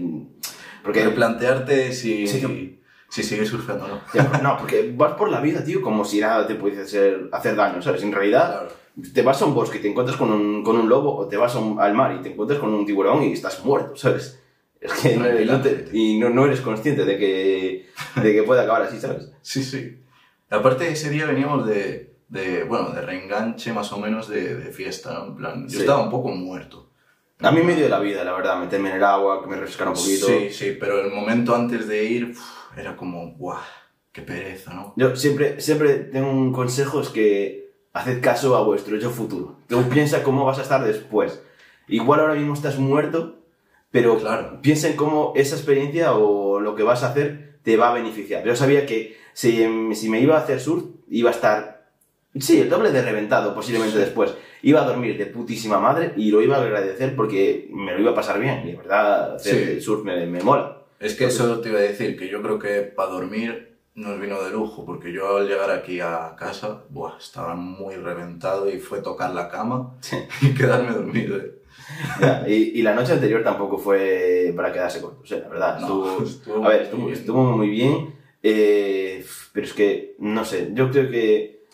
Porque... 0.82 1.02
Porque 1.02 1.08
plantearte 1.16 1.92
si, 1.92 2.26
Sí, 2.28 2.40
si, 2.40 2.80
si 3.16 3.22
sigues 3.22 3.48
surfeando 3.48 3.88
no. 3.88 4.00
Ya, 4.14 4.24
No, 4.42 4.56
porque 4.58 4.92
vas 4.96 5.14
por 5.14 5.30
la 5.30 5.40
vida, 5.40 5.62
tío, 5.64 5.80
como 5.82 6.04
si 6.04 6.20
nada 6.20 6.46
te 6.46 6.54
pudiese 6.54 6.82
hacer, 6.82 7.28
hacer 7.32 7.56
daño, 7.56 7.80
¿sabes? 7.82 8.02
En 8.02 8.12
realidad, 8.12 8.50
Claro. 8.94 9.12
te 9.14 9.22
vas 9.22 9.40
a 9.42 9.46
un 9.46 9.54
bosque 9.54 9.78
y 9.78 9.82
te 9.82 9.88
encuentras 9.88 10.16
con 10.18 10.30
un, 10.32 10.62
con 10.62 10.76
un 10.76 10.88
lobo, 10.88 11.16
o 11.16 11.26
te 11.28 11.36
vas 11.36 11.54
a 11.54 11.58
un- 11.58 11.80
al 11.80 11.94
mar 11.94 12.14
y 12.18 12.22
te 12.22 12.30
encuentras 12.32 12.58
con 12.60 12.72
un 12.74 12.84
tiburón 12.86 13.22
y 13.22 13.32
estás 13.32 13.64
muerto, 13.64 13.96
¿sabes? 13.96 14.40
Es 14.80 14.92
que 14.92 15.16
no, 15.16 15.24
eres- 15.24 15.46
no 15.50 15.60
te- 15.60 15.88
y 15.92 16.18
no, 16.18 16.28
no 16.30 16.44
eres 16.46 16.60
consciente 16.60 17.04
de 17.04 17.16
que, 17.18 17.86
de 18.22 18.32
que 18.34 18.42
puede 18.42 18.60
acabar 18.62 18.82
así, 18.82 18.98
¿sabes? 19.00 19.30
Sí, 19.42 19.62
sí. 19.62 20.00
Aparte, 20.50 20.88
ese 20.90 21.10
día 21.10 21.26
veníamos 21.26 21.66
de, 21.66 22.14
de 22.28 22.64
bueno, 22.64 22.90
de 22.90 23.00
reenganche 23.00 23.72
más 23.72 23.92
o 23.92 23.98
menos 23.98 24.28
de, 24.28 24.54
de 24.56 24.70
fiesta, 24.72 25.12
¿no? 25.14 25.26
En 25.26 25.36
plan, 25.36 25.62
yo 25.64 25.70
Sí. 25.70 25.78
estaba 25.78 26.02
un 26.02 26.10
poco 26.10 26.28
muerto. 26.30 26.90
A 27.40 27.50
mí 27.50 27.60
me 27.62 27.74
dio 27.74 27.88
la 27.90 27.98
vida, 27.98 28.24
la 28.24 28.32
verdad, 28.32 28.58
meterme 28.58 28.88
en 28.90 28.96
el 28.96 29.04
agua, 29.04 29.42
que 29.42 29.48
me 29.48 29.56
refrescara 29.56 29.90
un 29.90 29.96
poquito. 29.96 30.26
Sí, 30.26 30.48
sí, 30.50 30.76
pero 30.80 31.00
el 31.04 31.12
momento 31.12 31.54
antes 31.54 31.86
de 31.86 32.02
ir 32.04 32.24
uf, 32.30 32.40
era 32.76 32.96
como, 32.96 33.32
¡guau! 33.36 33.58
¡Qué 34.12 34.22
pereza, 34.22 34.72
¿no? 34.72 34.94
Yo 34.96 35.14
siempre, 35.16 35.60
siempre 35.60 35.94
tengo 35.94 36.30
un 36.30 36.52
consejo, 36.52 37.00
es 37.00 37.08
que 37.10 37.70
haced 37.92 38.20
caso 38.22 38.56
a 38.56 38.62
vuestro 38.62 38.96
yo 38.96 39.10
futuro. 39.10 39.56
Tú 39.68 39.82
piensa 39.90 40.22
cómo 40.22 40.44
vas 40.44 40.58
a 40.58 40.62
estar 40.62 40.82
después. 40.84 41.42
Igual 41.88 42.20
ahora 42.20 42.34
mismo 42.34 42.54
estás 42.54 42.78
muerto, 42.78 43.36
pero 43.90 44.18
Claro. 44.18 44.60
piensa 44.62 44.88
en 44.88 44.96
cómo 44.96 45.32
esa 45.36 45.54
experiencia 45.56 46.14
o 46.14 46.60
lo 46.60 46.74
que 46.74 46.82
vas 46.82 47.02
a 47.02 47.10
hacer 47.10 47.58
te 47.62 47.76
va 47.76 47.90
a 47.90 47.94
beneficiar. 47.94 48.44
Yo 48.44 48.56
sabía 48.56 48.86
que 48.86 49.16
si, 49.32 49.66
si 49.94 50.08
me 50.08 50.20
iba 50.20 50.36
a 50.36 50.40
hacer 50.40 50.60
surf, 50.60 50.84
iba 51.10 51.30
a 51.30 51.34
estar, 51.34 51.86
sí, 52.38 52.60
el 52.60 52.68
doble 52.70 52.92
de 52.92 53.02
reventado 53.02 53.54
posiblemente 53.54 53.96
Sí. 53.98 54.00
después. 54.04 54.34
Iba 54.62 54.82
a 54.82 54.86
dormir 54.86 55.16
de 55.18 55.26
putísima 55.26 55.78
madre 55.78 56.12
y 56.16 56.30
lo 56.30 56.40
iba 56.42 56.56
a 56.56 56.62
agradecer 56.62 57.14
porque 57.14 57.68
me 57.70 57.92
lo 57.92 58.00
iba 58.00 58.12
a 58.12 58.14
pasar 58.14 58.40
bien. 58.40 58.62
Y 58.66 58.70
de 58.72 58.76
verdad, 58.78 59.36
hacer 59.36 59.74
Sí. 59.74 59.80
surf 59.80 60.04
me, 60.04 60.26
me 60.26 60.42
mola. 60.42 60.75
Es 61.00 61.14
que 61.14 61.26
eso 61.26 61.60
te 61.60 61.68
iba 61.70 61.78
a 61.78 61.82
decir, 61.82 62.16
que 62.18 62.28
yo 62.28 62.42
creo 62.42 62.58
que 62.58 62.80
para 62.82 63.10
dormir 63.10 63.76
nos 63.94 64.20
vino 64.20 64.42
de 64.42 64.50
lujo, 64.50 64.84
porque 64.84 65.12
yo 65.12 65.36
al 65.38 65.48
llegar 65.48 65.70
aquí 65.70 66.00
a 66.00 66.34
casa, 66.38 66.84
buah, 66.90 67.16
estaba 67.18 67.54
muy 67.54 67.94
reventado 67.96 68.68
y 68.70 68.78
fue 68.78 69.00
tocar 69.00 69.34
la 69.34 69.48
cama 69.48 69.94
y 70.42 70.54
quedarme 70.54 70.92
dormido. 70.92 71.36
¿eh? 71.38 71.52
Y, 72.48 72.52
y 72.80 72.82
la 72.82 72.94
noche 72.94 73.12
anterior 73.12 73.42
tampoco 73.44 73.78
fue 73.78 74.52
para 74.56 74.72
quedarse 74.72 75.00
corto. 75.00 75.20
O 75.22 75.26
sea, 75.26 75.38
la 75.38 75.48
verdad, 75.48 75.80
No, 75.80 75.86
estuvo, 75.86 76.22
estuvo 76.24 76.64
a 76.64 76.68
ver, 76.68 76.78
muy 76.78 76.82
estuvo, 76.84 77.04
bien. 77.06 77.18
estuvo 77.18 77.44
muy 77.56 77.68
bien. 77.68 78.14
eh, 78.42 79.24
pero 79.52 79.66
es 79.66 79.72
que, 79.74 80.16
no 80.18 80.44
sé, 80.44 80.70
yo 80.72 80.90
creo 80.90 81.10
que 81.10 81.64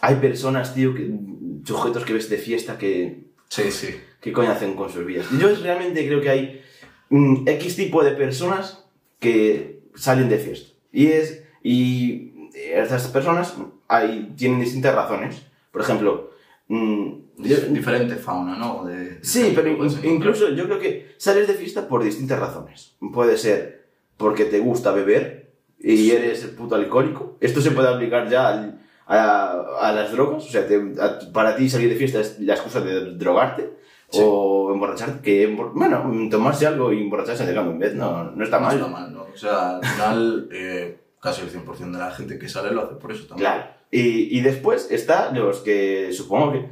hay 0.00 0.16
personas, 0.16 0.74
tío, 0.74 0.94
que, 0.94 1.10
sujetos 1.64 2.04
que 2.04 2.12
ves 2.12 2.28
de 2.30 2.38
fiesta 2.38 2.76
que, 2.78 3.24
Sí, 3.48 3.70
sí. 3.70 4.00
¿qué 4.20 4.32
coño 4.32 4.50
hacen 4.50 4.74
con 4.74 4.90
sus 4.90 5.04
vidas? 5.04 5.26
Yo 5.38 5.48
realmente 5.62 6.06
creo 6.06 6.20
que 6.20 6.30
hay 6.30 6.62
mm, 7.12 7.46
X 7.48 7.76
tipo 7.76 8.02
de 8.02 8.12
personas 8.12 8.84
que 9.20 9.82
salen 9.94 10.28
de 10.28 10.38
fiesta. 10.38 10.70
Y 10.92 11.06
es, 11.06 11.44
y 11.62 12.32
estas 12.74 13.06
personas 13.08 13.54
hay, 13.88 14.32
tienen 14.36 14.60
distintas 14.60 14.94
razones. 14.94 15.42
Por 15.70 15.82
ejemplo, 15.82 16.30
mm, 16.68 17.12
diferente 17.70 18.16
fauna, 18.16 18.56
¿no? 18.56 18.84
De, 18.84 19.18
Sí, 19.22 19.52
pero 19.54 19.68
in- 19.68 19.74
encontrar. 19.74 20.04
incluso 20.06 20.48
yo 20.50 20.64
creo 20.66 20.78
que 20.78 21.14
sales 21.18 21.46
de 21.48 21.54
fiesta 21.54 21.86
por 21.88 22.02
distintas 22.02 22.38
razones. 22.38 22.96
Puede 23.12 23.36
ser 23.38 23.86
porque 24.16 24.44
te 24.44 24.58
gusta 24.58 24.92
beber 24.92 25.52
y 25.78 26.10
eres 26.10 26.44
el 26.44 26.50
puto 26.50 26.74
alcohólico. 26.76 27.36
Esto 27.40 27.60
se 27.60 27.70
puede 27.72 27.88
aplicar 27.88 28.28
ya 28.30 28.48
al- 28.48 28.78
a, 29.06 29.62
a 29.80 29.92
las 29.92 30.12
drogas. 30.12 30.44
O 30.46 30.48
sea, 30.48 30.66
te- 30.66 30.94
a- 31.00 31.18
para 31.32 31.56
ti 31.56 31.68
salir 31.68 31.88
de 31.88 31.96
fiesta 31.96 32.20
es 32.20 32.38
la 32.40 32.54
excusa 32.54 32.80
de 32.80 33.14
drogarte 33.16 33.70
Sí. 34.12 34.20
o 34.24 34.72
emborracharte. 34.72 35.20
Que, 35.22 35.46
bueno, 35.74 36.10
tomarse 36.30 36.66
algo 36.66 36.92
y 36.92 37.02
emborracharse 37.02 37.46
de 37.46 37.58
en 37.58 37.78
vez 37.78 37.94
no, 37.94 38.24
no 38.30 38.44
está 38.44 38.58
No 38.60 38.66
mal. 38.66 38.76
está 38.76 38.88
mal, 38.88 39.12
¿no? 39.12 39.22
O 39.32 39.36
sea, 39.36 39.76
al 39.78 39.84
final, 39.84 40.48
eh, 40.52 41.00
casi 41.20 41.42
el 41.42 41.50
100% 41.50 41.90
de 41.92 41.98
la 41.98 42.10
gente 42.10 42.38
que 42.38 42.48
sale 42.48 42.72
lo 42.72 42.82
hace 42.84 42.94
por 42.96 43.10
eso 43.12 43.26
también. 43.26 43.50
Claro. 43.50 43.70
Y, 43.90 44.38
y 44.38 44.40
después 44.40 44.90
está 44.90 45.30
los 45.32 45.58
que 45.60 46.12
supongo 46.12 46.52
que, 46.52 46.68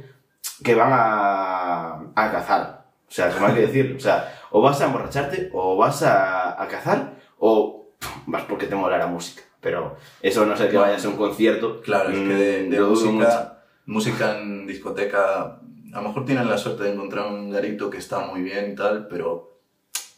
que 0.63 0.75
van 0.75 0.91
a, 0.93 2.11
a 2.15 2.31
cazar. 2.31 2.85
O 3.07 3.11
sea, 3.13 3.29
como 3.31 3.47
hay 3.47 3.55
que 3.55 3.61
decirlo. 3.67 3.97
O 3.97 3.99
sea, 3.99 4.33
o 4.51 4.61
vas 4.61 4.79
a 4.81 4.85
emborracharte, 4.85 5.49
o 5.53 5.75
vas 5.77 6.01
a, 6.03 6.61
a 6.61 6.67
cazar, 6.67 7.15
o 7.39 7.89
vas 8.25 8.43
porque 8.43 8.67
te 8.67 8.75
mola 8.75 8.97
la 8.97 9.07
música. 9.07 9.43
Pero 9.59 9.95
eso 10.21 10.45
no 10.45 10.57
sé 10.57 10.67
que 10.69 10.73
No. 10.75 10.81
vayas 10.81 11.05
a 11.05 11.09
un 11.09 11.17
concierto. 11.17 11.81
Claro, 11.81 12.09
es 12.09 12.17
que 12.17 12.25
de, 12.33 12.63
mm, 12.63 12.69
de 12.71 12.79
mucho. 12.81 13.11
música, 13.11 13.63
música 13.85 14.39
en 14.39 14.65
discoteca, 14.65 15.59
a 15.93 16.01
lo 16.01 16.07
mejor 16.07 16.25
tienen 16.25 16.49
la 16.49 16.57
suerte 16.57 16.83
de 16.83 16.93
encontrar 16.93 17.27
un 17.31 17.49
garito 17.51 17.89
que 17.89 17.97
está 17.97 18.25
muy 18.25 18.41
bien 18.41 18.71
y 18.71 18.75
tal, 18.75 19.07
pero 19.07 19.59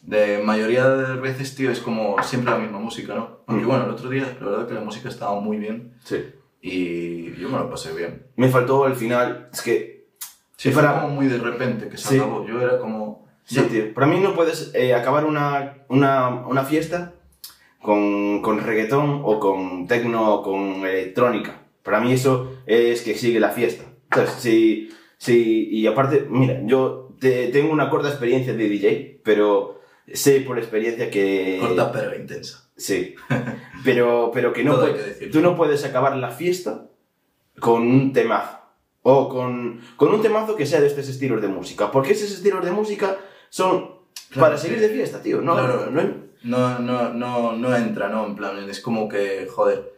de 0.02 0.38
mayoría 0.42 0.88
de 0.88 1.16
veces, 1.20 1.54
tío, 1.54 1.70
es 1.70 1.80
como 1.80 2.22
siempre 2.22 2.52
la 2.52 2.58
misma 2.58 2.78
música, 2.78 3.14
¿no? 3.14 3.40
Aunque 3.46 3.64
Mm. 3.64 3.68
bueno, 3.68 3.84
el 3.84 3.90
otro 3.90 4.08
día, 4.10 4.36
la 4.40 4.46
verdad 4.50 4.68
que 4.68 4.74
la 4.74 4.80
música 4.80 5.08
estaba 5.08 5.40
muy 5.40 5.56
bien 5.56 5.94
Sí. 6.04 6.24
y 6.60 7.34
yo 7.36 7.48
me 7.48 7.58
lo 7.58 7.70
pasé 7.70 7.92
bien. 7.94 8.26
Me 8.36 8.48
faltó 8.48 8.86
el 8.86 8.94
final. 8.94 9.48
Es 9.52 9.62
que. 9.62 9.94
Sí, 10.56 10.68
Si 10.68 10.74
fue 10.74 10.82
fuera- 10.82 11.00
como 11.02 11.14
muy 11.14 11.26
de 11.26 11.38
repente 11.38 11.88
que 11.88 11.96
se 11.98 12.08
Sí. 12.08 12.16
acabó. 12.16 12.46
Yo 12.46 12.60
era 12.60 12.78
como... 12.78 13.26
Sí, 13.44 13.60
tío. 13.62 13.92
Para 13.92 14.06
mí 14.06 14.20
no 14.20 14.34
puedes 14.34 14.70
eh, 14.74 14.94
acabar 14.94 15.24
una, 15.26 15.84
una, 15.88 16.46
una 16.46 16.64
fiesta 16.64 17.12
con, 17.82 18.40
con 18.40 18.60
reggaetón 18.60 19.20
o 19.24 19.38
con 19.40 19.86
tecno 19.86 20.34
o 20.34 20.42
con 20.42 20.86
electrónica. 20.86 21.60
Para 21.82 22.00
mí 22.00 22.12
eso 22.12 22.52
es 22.66 23.02
que 23.02 23.14
sigue 23.14 23.40
la 23.40 23.50
fiesta. 23.50 23.84
Entonces, 24.10 24.34
si, 24.40 24.90
si, 25.18 25.68
y 25.70 25.86
aparte, 25.86 26.26
mira, 26.28 26.60
yo 26.64 27.10
te- 27.20 27.48
tengo 27.48 27.72
una 27.72 27.88
corta 27.90 28.08
experiencia 28.08 28.52
de 28.54 28.68
DJ, 28.68 29.20
pero 29.24 29.80
sé 30.12 30.40
por 30.40 30.58
experiencia 30.58 31.10
que... 31.10 31.58
Corta 31.60 31.90
pero 31.92 32.14
intensa. 32.14 32.68
Sí. 32.76 33.14
Pero, 33.84 34.30
pero 34.34 34.52
que 34.52 34.64
no 34.64 34.72
Todo 34.76 34.86
hay 34.86 34.92
puede- 34.92 35.18
que 35.18 35.26
tú 35.28 35.40
no 35.40 35.56
puedes 35.56 35.84
acabar 35.84 36.16
la 36.16 36.30
fiesta 36.30 36.86
con 37.60 37.82
un 37.82 38.12
temazo. 38.12 38.58
O 39.06 39.28
con, 39.28 39.80
con 39.96 40.12
un 40.14 40.22
temazo 40.22 40.56
que 40.56 40.64
sea 40.66 40.80
de 40.80 40.86
estos 40.86 41.08
estilos 41.08 41.40
de 41.42 41.48
música. 41.48 41.90
Porque 41.90 42.12
esos 42.12 42.30
estilos 42.30 42.64
de 42.64 42.70
música 42.72 43.18
son 43.50 43.92
Claro, 44.30 44.46
para 44.48 44.58
seguir 44.58 44.78
sí. 44.78 44.84
de 44.84 44.88
fiesta, 44.90 45.22
tío. 45.22 45.40
No, 45.42 45.52
Claro. 45.54 45.90
no, 45.90 46.02
no- 46.02 46.78
No, 46.78 47.12
no, 47.12 47.52
no, 47.52 47.76
entra, 47.76 48.08
¿no? 48.08 48.26
En 48.26 48.34
plan, 48.34 48.68
es 48.68 48.80
como 48.80 49.08
que, 49.08 49.46
joder, 49.50 49.92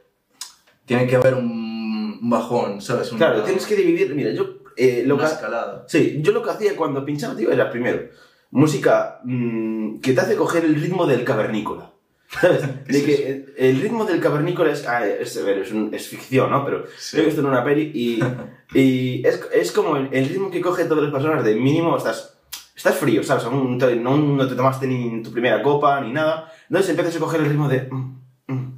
tiene 0.84 1.06
que 1.06 1.16
haber 1.16 1.34
un, 1.34 2.18
un 2.22 2.30
bajón, 2.30 2.80
¿sabes? 2.80 3.10
Un- 3.12 3.18
Claro, 3.18 3.42
tienes 3.42 3.64
que 3.66 3.74
dividir. 3.76 4.14
Mira, 4.14 4.30
yo 4.32 4.58
eh, 4.76 5.02
lo 5.06 5.14
una 5.16 5.24
que, 5.24 5.32
escalada. 5.32 5.84
sí, 5.88 6.18
yo 6.22 6.32
lo 6.32 6.42
que 6.42 6.50
hacía 6.50 6.76
cuando 6.76 7.04
pinchaba, 7.04 7.36
tío, 7.36 7.50
era 7.50 7.70
primero 7.70 8.08
música 8.50 9.20
mm, 9.24 10.00
que 10.00 10.12
te 10.12 10.20
hace 10.20 10.36
coger 10.36 10.64
el 10.64 10.80
ritmo 10.80 11.06
del 11.06 11.24
cavernícola. 11.24 11.90
¿Sabes? 12.28 12.62
¿Qué 12.86 12.92
De 12.92 13.04
que 13.04 13.46
el, 13.58 13.80
ritmo 13.80 14.04
del 14.04 14.20
cavernícola 14.20 14.72
es, 14.72 14.86
ah, 14.86 15.06
es, 15.06 15.36
es, 15.36 15.72
un- 15.72 15.92
es 15.94 16.08
ficción, 16.08 16.50
¿no? 16.50 16.64
Pero 16.64 16.84
Sí. 16.98 17.20
he 17.20 17.24
visto 17.24 17.40
en 17.40 17.46
una 17.46 17.62
peli 17.64 17.90
y, 17.94 18.20
y 18.78 19.26
es, 19.26 19.40
es 19.52 19.72
como 19.72 19.96
el, 19.96 20.08
el 20.12 20.28
ritmo 20.28 20.50
que 20.50 20.60
coge 20.60 20.84
todas 20.84 21.04
las 21.04 21.12
personas 21.12 21.44
de 21.44 21.54
mínimo 21.54 21.96
estás, 21.96 22.38
estás 22.74 22.96
frío, 22.96 23.22
¿sabes? 23.22 23.44
Aún 23.44 23.78
no, 23.78 24.16
no 24.16 24.48
te 24.48 24.54
tomaste 24.54 24.86
ni 24.86 25.22
tu 25.22 25.30
primera 25.32 25.62
copa 25.62 26.00
ni 26.00 26.12
nada. 26.12 26.52
Entonces 26.68 26.90
empiezas 26.90 27.16
a 27.16 27.20
coger 27.20 27.40
el 27.40 27.46
ritmo 27.48 27.68
de... 27.68 27.82
mm, 27.90 28.25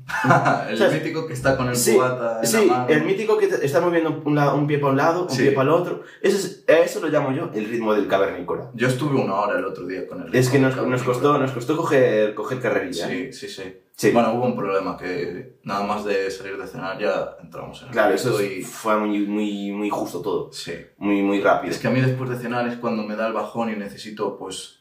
el 0.71 0.79
¿Sabes? 0.79 0.95
mítico 1.03 1.27
que 1.27 1.35
está 1.35 1.57
con 1.57 1.69
el 1.69 1.77
Sí, 1.77 1.95
cubata 1.95 2.41
en 2.41 2.47
sí, 2.47 2.67
la 2.67 2.73
mano. 2.79 2.89
el 2.89 3.05
mítico 3.05 3.37
que 3.37 3.47
está 3.47 3.81
moviendo 3.81 4.23
un, 4.25 4.35
lado- 4.35 4.57
un 4.57 4.67
pie 4.67 4.79
para 4.79 4.93
un 4.93 4.97
lado, 4.97 5.23
un 5.25 5.31
Sí. 5.31 5.43
pie 5.43 5.53
para 5.53 5.69
el 5.69 5.75
otro. 5.75 6.03
Ese 6.23 6.37
es- 6.37 6.65
eso 6.67 7.01
lo 7.01 7.09
llamo 7.09 7.33
yo 7.33 7.51
el 7.55 7.67
ritmo 7.69 7.93
del 7.95 8.07
cavernícola. 8.09 8.71
Yo 8.75 8.89
estuve 8.89 9.21
una 9.21 9.35
hora 9.35 9.59
el 9.59 9.65
otro 9.67 9.87
día 9.87 10.07
con 10.07 10.23
el 10.23 10.35
Es 10.35 10.49
que 10.49 10.59
nos, 10.59 10.75
nos 10.77 11.03
costó, 11.03 11.37
nos 11.39 11.53
costó 11.53 11.77
coger, 11.77 12.35
coger 12.35 12.61
carrerilla. 12.61 13.11
¿eh? 13.13 13.33
Sí, 13.33 13.49
sí, 13.49 13.63
sí, 13.63 13.77
Sí. 13.99 14.13
Bueno, 14.13 14.33
hubo 14.35 14.45
un 14.47 14.55
problema 14.57 14.97
que 14.97 15.55
nada 15.65 15.83
más 15.85 16.05
de 16.05 16.31
salir 16.31 16.57
de 16.57 16.69
cenar 16.69 17.01
ya 17.01 17.37
entramos 17.43 17.81
en 17.83 17.89
el 17.89 17.93
Claro, 17.93 18.15
eso 18.15 18.39
es- 18.39 18.65
fue 18.69 18.97
muy, 18.97 19.27
muy, 19.27 19.73
muy 19.73 19.91
justo 19.91 20.21
todo. 20.23 20.53
Sí. 20.53 20.73
Muy, 20.99 21.21
muy 21.21 21.41
rápido. 21.41 21.73
Es 21.73 21.81
que 21.81 21.89
a 21.89 21.91
mí 21.91 22.01
después 22.01 22.31
de 22.31 22.37
cenar 22.37 22.69
es 22.69 22.77
cuando 22.77 23.03
me 23.03 23.17
da 23.17 23.27
el 23.27 23.33
bajón 23.33 23.71
y 23.73 23.75
necesito, 23.77 24.39
pues, 24.39 24.78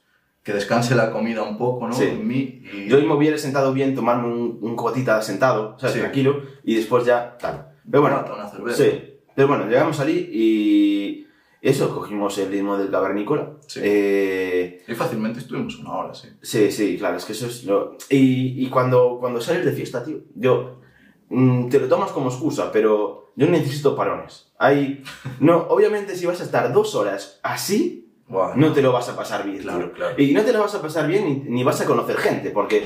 que 0.47 0.53
descanse 0.53 0.95
la 0.95 1.11
comida 1.11 1.43
un 1.43 1.57
poco, 1.57 1.87
¿no? 1.87 1.93
Sí. 1.93 2.05
En 2.05 2.25
mí 2.25 2.61
y... 2.73 2.87
Yo 2.87 3.01
me 3.01 3.13
hubiera 3.13 3.37
sentado 3.37 3.73
bien, 3.73 3.93
tomarme 3.93 4.27
un, 4.29 4.57
un 4.61 4.75
cotita 4.77 5.21
sentado, 5.21 5.75
¿sabes? 5.77 5.95
Sí. 5.95 5.99
Tranquilo, 5.99 6.41
y 6.63 6.75
después 6.75 7.05
ya 7.05 7.37
tal. 7.37 7.73
Pero 7.91 8.01
bueno, 8.01 8.23
Una- 8.25 8.33
una 8.33 8.47
cerveza. 8.49 8.77
sí. 8.83 8.91
Pero 9.35 9.49
bueno, 9.49 9.67
llegamos 9.67 9.99
allí 9.99 10.29
y 10.31 11.27
eso, 11.61 11.93
cogimos 11.93 12.37
el 12.37 12.49
ritmo 12.49 12.77
del 12.77 12.89
cavernícola. 12.89 13.51
Sí. 13.67 13.81
Eh, 13.83 14.83
Y 14.87 14.93
fácilmente 14.95 15.39
estuvimos 15.39 15.77
una 15.79 15.91
hora, 15.93 16.13
sí. 16.13 16.29
sí, 16.41 16.71
sí, 16.71 16.97
claro, 16.97 17.17
es 17.17 17.25
que 17.25 17.33
eso 17.33 17.47
es 17.47 17.65
lo... 17.65 17.97
Y, 18.09 18.65
y 18.65 18.69
cuando, 18.69 19.17
cuando 19.19 19.41
sales 19.41 19.65
de 19.65 19.73
fiesta, 19.73 20.01
tío, 20.03 20.19
yo... 20.33 20.79
mm, 21.29 21.67
te 21.67 21.79
lo 21.81 21.89
tomas 21.89 22.11
como 22.11 22.29
excusa, 22.29 22.71
pero 22.71 23.33
yo 23.35 23.47
necesito 23.47 23.97
parones. 23.97 24.53
Hay... 24.57 25.03
No, 25.41 25.67
obviamente 25.69 26.15
si 26.15 26.25
vas 26.25 26.39
a 26.39 26.45
estar 26.45 26.71
dos 26.71 26.95
horas 26.95 27.39
así, 27.43 28.06
No 28.55 28.73
te 28.73 28.81
lo 28.81 28.91
vas 28.91 29.07
a 29.09 29.15
pasar 29.15 29.45
bien. 29.45 29.59
Claro. 29.59 29.91
Y 30.17 30.33
no 30.33 30.43
te 30.43 30.51
lo 30.53 30.59
vas 30.59 30.75
a 30.75 30.81
pasar 30.81 31.07
bien 31.07 31.25
ni, 31.25 31.35
ni 31.49 31.63
vas 31.63 31.79
a 31.81 31.85
conocer 31.85 32.17
gente, 32.17 32.49
porque 32.51 32.83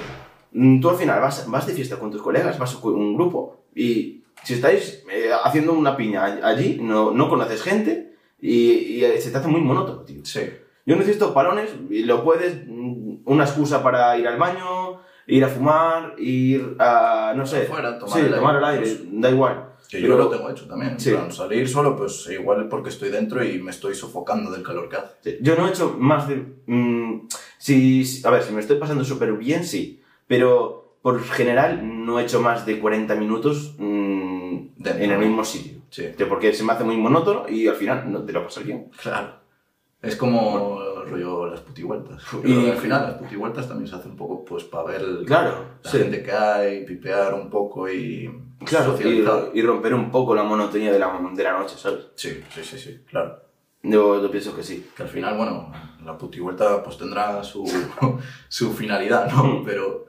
mm, 0.52 0.80
tú 0.80 0.90
al 0.90 0.98
final 0.98 1.20
vas, 1.20 1.50
vas 1.50 1.66
de 1.68 1.74
fiesta 1.74 1.98
con 1.98 2.12
tus 2.12 2.22
colegas, 2.22 2.60
vas 2.60 2.76
con 2.76 2.94
un 2.96 3.16
grupo 3.16 3.64
y 3.76 4.24
si 4.44 4.54
estáis 4.56 5.04
eh, 5.12 5.30
haciendo 5.44 5.74
una 5.74 5.96
piña 5.98 6.24
all- 6.26 6.44
allí, 6.44 6.78
no, 6.82 7.12
no 7.12 7.30
conoces 7.30 7.62
gente 7.64 8.16
y, 8.40 8.72
y, 8.72 9.06
eh, 9.06 9.20
se 9.22 9.32
te 9.32 9.38
hace 9.38 9.48
muy 9.48 9.62
monótono, 9.62 10.02
tío. 10.02 10.24
Sí. 10.26 10.42
Yo 10.86 10.96
necesito 10.96 11.34
parones 11.34 11.70
y 11.90 12.04
lo 12.04 12.24
puedes, 12.24 12.68
mm, 12.68 13.18
una 13.26 13.44
excusa 13.46 13.82
para 13.84 14.18
ir 14.18 14.28
al 14.28 14.38
baño, 14.38 15.00
ir 15.28 15.44
a 15.44 15.48
fumar, 15.48 16.16
ir 16.18 16.76
a, 16.80 17.34
no 17.36 17.46
sé, 17.46 17.64
Afuera, 17.64 17.98
tomar 18.00 18.20
sí, 18.20 18.26
el 18.26 18.34
tomar 18.36 18.56
el 18.58 18.66
aire, 18.66 18.98
da 19.12 19.30
igual. 19.30 19.71
Que 19.92 19.98
Pero- 20.00 20.14
yo 20.14 20.18
lo 20.24 20.30
tengo 20.30 20.50
hecho 20.50 20.66
también. 20.68 20.98
Sí. 20.98 21.10
plan, 21.12 21.30
salir 21.34 21.68
solo, 21.68 21.98
pues 21.98 22.26
igual 22.32 22.70
porque 22.70 22.90
estoy 22.90 23.10
dentro 23.10 23.44
y 23.44 23.62
me 23.62 23.72
estoy 23.72 23.94
sofocando 23.94 24.50
del 24.50 24.64
calor 24.64 24.88
que 24.88 24.96
hace. 24.96 25.16
Sí, 25.22 25.38
Yo 25.42 25.56
no 25.58 25.68
he 25.68 25.70
hecho 25.72 25.96
más 26.00 26.30
de... 26.30 26.38
mm, 26.66 27.28
si, 27.58 28.22
a 28.24 28.30
ver, 28.30 28.42
si 28.42 28.54
me 28.54 28.62
estoy 28.62 28.78
pasando 28.78 29.04
súper 29.04 29.34
bien, 29.34 29.66
sí. 29.66 30.02
Pero 30.28 30.96
por 31.02 31.22
general 31.22 31.82
no 32.06 32.20
he 32.20 32.24
hecho 32.24 32.40
más 32.42 32.66
de 32.66 32.80
40 32.80 33.16
minutos 33.16 33.76
mm, 33.80 34.58
Dentro, 34.78 35.04
en 35.04 35.12
el 35.12 35.20
mismo 35.20 35.44
sitio. 35.44 35.82
Sí. 35.90 36.06
Que 36.18 36.26
Porque 36.26 36.54
se 36.54 36.64
me 36.64 36.72
hace 36.72 36.86
muy 36.86 36.96
monótono 36.96 37.50
y 37.50 37.68
al 37.68 37.76
final 37.76 38.10
no 38.10 38.24
te 38.24 38.32
lo 38.32 38.44
pasas 38.46 38.64
bien. 38.66 38.90
Claro. 39.02 39.42
Es 40.02 40.16
como 40.16 40.80
rollo 41.06 41.48
las 41.48 41.60
putivueltas. 41.60 42.24
Y- 42.46 42.70
al 42.70 42.78
final 42.78 43.02
las 43.04 43.14
putivueltas 43.16 43.68
también 43.68 43.88
se 43.90 43.96
hacen 43.98 44.12
un 44.12 44.18
poco 44.18 44.46
pues 44.46 44.64
para 44.64 44.86
ver 44.86 45.02
el- 45.02 45.26
Claro, 45.26 45.66
la 45.84 45.92
sí. 45.92 45.98
gente 45.98 46.24
que 46.24 46.32
hay, 46.32 46.86
pipear 46.86 47.34
un 47.34 47.50
poco 47.50 47.90
y 47.90 48.32
Claro, 48.66 48.98
y, 49.02 49.26
y 49.58 49.62
romper 49.64 49.94
un 49.94 50.12
poco 50.12 50.36
la 50.36 50.44
monotonía 50.44 50.92
de 50.92 51.00
la, 51.00 51.20
de 51.34 51.44
la 51.44 51.58
noche, 51.58 51.76
¿sabes? 51.78 52.08
Sí, 52.16 52.44
sí, 52.54 52.64
sí, 52.64 52.78
sí, 52.78 53.04
claro. 53.10 53.42
Yo, 53.84 54.22
yo 54.22 54.30
pienso 54.30 54.56
que 54.56 54.64
sí. 54.64 54.88
Que 54.96 55.04
al 55.04 55.10
final, 55.10 55.36
bueno, 55.36 55.72
la 56.06 56.18
putivuelta 56.18 56.84
pues 56.84 56.98
tendrá 56.98 57.44
su, 57.44 57.66
su 58.48 58.74
finalidad, 58.74 59.32
¿no? 59.32 59.44
Mm. 59.44 59.66
Pero 59.66 60.06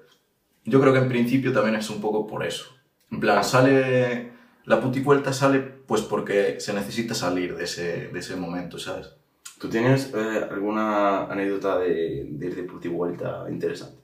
yo 0.65 0.81
creo 0.81 0.93
que 0.93 0.99
en 0.99 1.09
principio 1.09 1.53
también 1.53 1.77
es 1.77 1.89
un 1.89 2.01
poco 2.01 2.27
por 2.27 2.45
eso. 2.45 2.67
En 3.11 3.21
plan, 3.21 3.43
sale... 3.43 4.33
La 4.65 4.81
putivuelta 4.81 5.33
sale 5.33 5.59
pues 5.59 6.03
porque 6.03 6.61
se 6.61 6.73
necesita 6.73 7.15
salir 7.15 7.57
de 7.57 7.65
ese, 7.65 8.09
de 8.09 8.19
ese 8.21 8.37
momento, 8.37 8.79
¿sabes? 8.79 9.11
¿Tú 9.59 9.69
tienes 9.69 10.13
eh, 10.15 10.47
alguna 10.49 11.25
anécdota 11.25 11.79
de, 11.79 12.27
de 12.31 12.47
ir 12.47 12.55
de 12.55 12.63
puti 12.63 12.87
vuelta 12.87 13.45
interesante? 13.51 14.02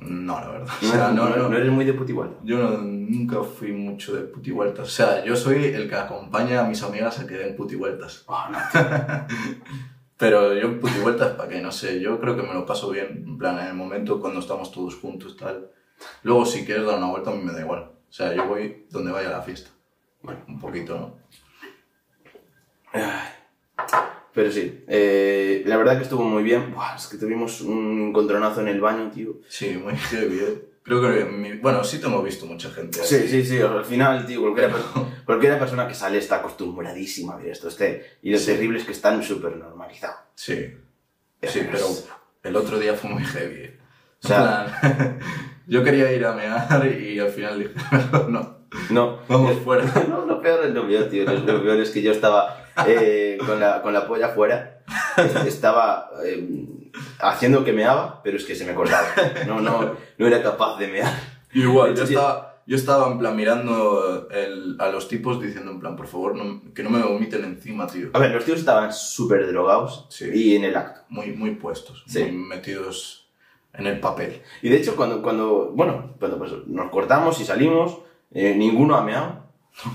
No, 0.00 0.40
la 0.40 0.48
verdad. 0.48 0.68
O 0.82 0.86
No, 0.86 0.90
sea, 0.92 1.08
no, 1.12 1.28
no, 1.28 1.48
no, 1.48 1.56
eres 1.56 1.70
muy 1.70 1.84
de 1.84 1.92
puti 1.92 2.12
vuelta. 2.12 2.36
Yo 2.42 2.58
no- 2.58 2.78
nunca 2.78 3.42
fui 3.42 3.72
mucho 3.72 4.14
de 4.14 4.22
putivueltas. 4.22 4.88
O 4.88 4.90
sea, 4.90 5.24
yo 5.24 5.36
soy 5.36 5.64
el 5.64 5.88
que 5.88 5.94
acompaña 5.94 6.60
a 6.60 6.64
mis 6.68 6.82
amigas 6.82 7.18
a 7.20 7.26
que 7.26 7.34
den 7.34 7.56
putivueltas. 7.56 8.24
Ah, 8.28 8.48
no. 8.50 8.58
Pero 10.16 10.54
yo 10.54 10.78
putivueltas, 10.80 11.32
¿para 11.32 11.48
qué? 11.48 11.60
No 11.62 11.72
sé, 11.72 12.00
yo 12.00 12.20
creo 12.20 12.36
que 12.36 12.42
me 12.42 12.52
lo 12.54 12.66
paso 12.66 12.90
bien. 12.90 13.24
En 13.26 13.38
plan, 13.38 13.58
en 13.58 13.66
el 13.68 13.74
momento 13.74 14.20
cuando 14.20 14.40
estamos 14.40 14.70
todos 14.72 14.96
juntos, 14.96 15.36
tal. 15.36 15.70
Luego, 16.22 16.44
si 16.46 16.64
quieres 16.64 16.86
dar 16.86 16.98
una 16.98 17.10
vuelta, 17.10 17.30
a 17.30 17.34
mí 17.34 17.42
me 17.42 17.52
da 17.52 17.60
igual. 17.60 17.90
O 18.08 18.12
sea, 18.12 18.34
yo 18.34 18.46
voy 18.46 18.86
donde 18.90 19.12
vaya 19.12 19.30
la 19.30 19.42
fiesta. 19.42 19.70
Bueno, 20.22 20.40
un 20.48 20.58
poquito, 20.60 20.98
¿no? 20.98 21.20
Pero 24.34 24.50
sí, 24.52 24.84
eh, 24.86 25.62
la 25.66 25.76
verdad 25.76 25.96
que 25.96 26.04
estuvo 26.04 26.22
muy 26.24 26.42
bien. 26.42 26.72
Buah, 26.72 26.94
es 26.96 27.06
que 27.08 27.16
tuvimos 27.18 27.60
un 27.62 28.08
encontronazo 28.08 28.60
en 28.60 28.68
el 28.68 28.80
baño, 28.80 29.10
tío. 29.10 29.38
Sí, 29.48 29.70
muy 29.82 29.96
heavy, 29.96 30.38
¿eh? 30.38 30.64
Creo 30.82 31.02
que, 31.02 31.24
mi- 31.26 31.56
bueno, 31.58 31.84
sí 31.84 32.00
tengo 32.00 32.22
visto 32.22 32.46
mucha 32.46 32.70
gente. 32.70 33.00
Sí, 33.04 33.16
así. 33.16 33.28
sí, 33.28 33.44
sí, 33.44 33.60
al 33.60 33.84
final, 33.84 34.24
tío, 34.26 34.40
cualquier, 34.40 34.70
cualquier 35.26 35.58
persona 35.58 35.86
que 35.86 35.94
sale 35.94 36.18
está 36.18 36.36
acostumbradísima 36.36 37.34
a 37.34 37.36
ver 37.36 37.48
esto. 37.48 37.68
Este, 37.68 38.18
y 38.22 38.30
lo 38.30 38.38
Sí. 38.38 38.46
terrible 38.46 38.78
es 38.78 38.84
que 38.84 38.92
están 38.92 39.22
súper 39.22 39.56
normalizados. 39.56 40.16
Sí, 40.34 40.72
sí, 41.42 41.60
pero 41.70 41.86
el 42.44 42.56
otro 42.56 42.78
día 42.78 42.94
fue 42.94 43.10
muy 43.10 43.24
heavy. 43.24 43.62
¿eh? 43.64 43.78
O 44.22 44.28
sea- 44.28 44.78
plan, 44.80 45.18
yo 45.66 45.84
quería 45.84 46.12
ir 46.12 46.24
a 46.24 46.32
mear 46.32 46.86
y 47.00 47.18
al 47.18 47.30
final 47.30 47.58
dije, 47.58 47.74
no, 48.28 48.59
No, 48.90 49.18
vamos 49.28 49.56
fuera. 49.64 49.84
No, 50.08 50.24
lo 50.26 50.40
peor 50.40 50.64
es 50.66 50.74
lo 50.74 50.86
peor, 50.86 51.04
tío. 51.08 51.24
Lo, 51.24 51.62
peor 51.62 51.78
es 51.80 51.90
que 51.90 52.02
yo 52.02 52.12
estaba 52.12 52.66
eh, 52.86 53.38
con, 53.44 53.58
la, 53.60 53.82
con 53.82 53.92
la 53.92 54.06
polla 54.06 54.26
afuera. 54.26 54.82
Estaba 55.46 56.10
eh, 56.24 56.66
haciendo 57.20 57.64
que 57.64 57.72
meaba, 57.72 58.22
pero 58.22 58.36
es 58.36 58.44
que 58.44 58.54
se 58.54 58.64
me 58.64 58.74
cortaba. 58.74 59.06
No, 59.46 59.60
no, 59.60 59.96
no 60.18 60.26
era 60.26 60.42
capaz 60.42 60.78
de 60.78 60.88
mear. 60.88 61.12
Igual, 61.52 61.94
yo 61.96 62.04
estaba, 62.04 62.62
yo 62.66 62.76
estaba 62.76 63.10
en 63.10 63.18
plan 63.18 63.34
mirando 63.36 64.28
el- 64.30 64.76
a 64.78 64.88
los 64.88 65.08
tipos 65.08 65.40
diciendo 65.40 65.72
en 65.72 65.80
plan, 65.80 65.96
por 65.96 66.06
favor, 66.06 66.36
no- 66.36 66.62
que 66.72 66.82
no 66.82 66.90
me 66.90 67.02
vomiten 67.02 67.44
encima, 67.44 67.86
tío. 67.86 68.10
A 68.12 68.18
ver, 68.18 68.30
los 68.32 68.44
tíos 68.44 68.60
estaban 68.60 68.92
súper 68.92 69.46
drogados 69.48 70.06
Sí. 70.10 70.30
y 70.32 70.56
en 70.56 70.64
el 70.64 70.76
acto. 70.76 71.00
Muy, 71.08 71.32
muy 71.32 71.52
puestos, 71.56 72.04
Sí. 72.06 72.20
muy 72.22 72.32
metidos 72.32 73.28
en 73.74 73.86
el 73.86 73.98
papel. 74.00 74.42
Y 74.62 74.68
de 74.68 74.76
hecho, 74.76 74.94
cuando, 74.96 75.22
cuando 75.22 75.72
bueno, 75.74 76.14
cuando 76.18 76.38
pues, 76.38 76.52
nos 76.66 76.90
cortamos 76.90 77.40
y 77.40 77.44
salimos, 77.44 77.98
eh, 78.32 78.54
ninguno 78.56 78.96
ha 78.96 79.02
meado. 79.04 79.40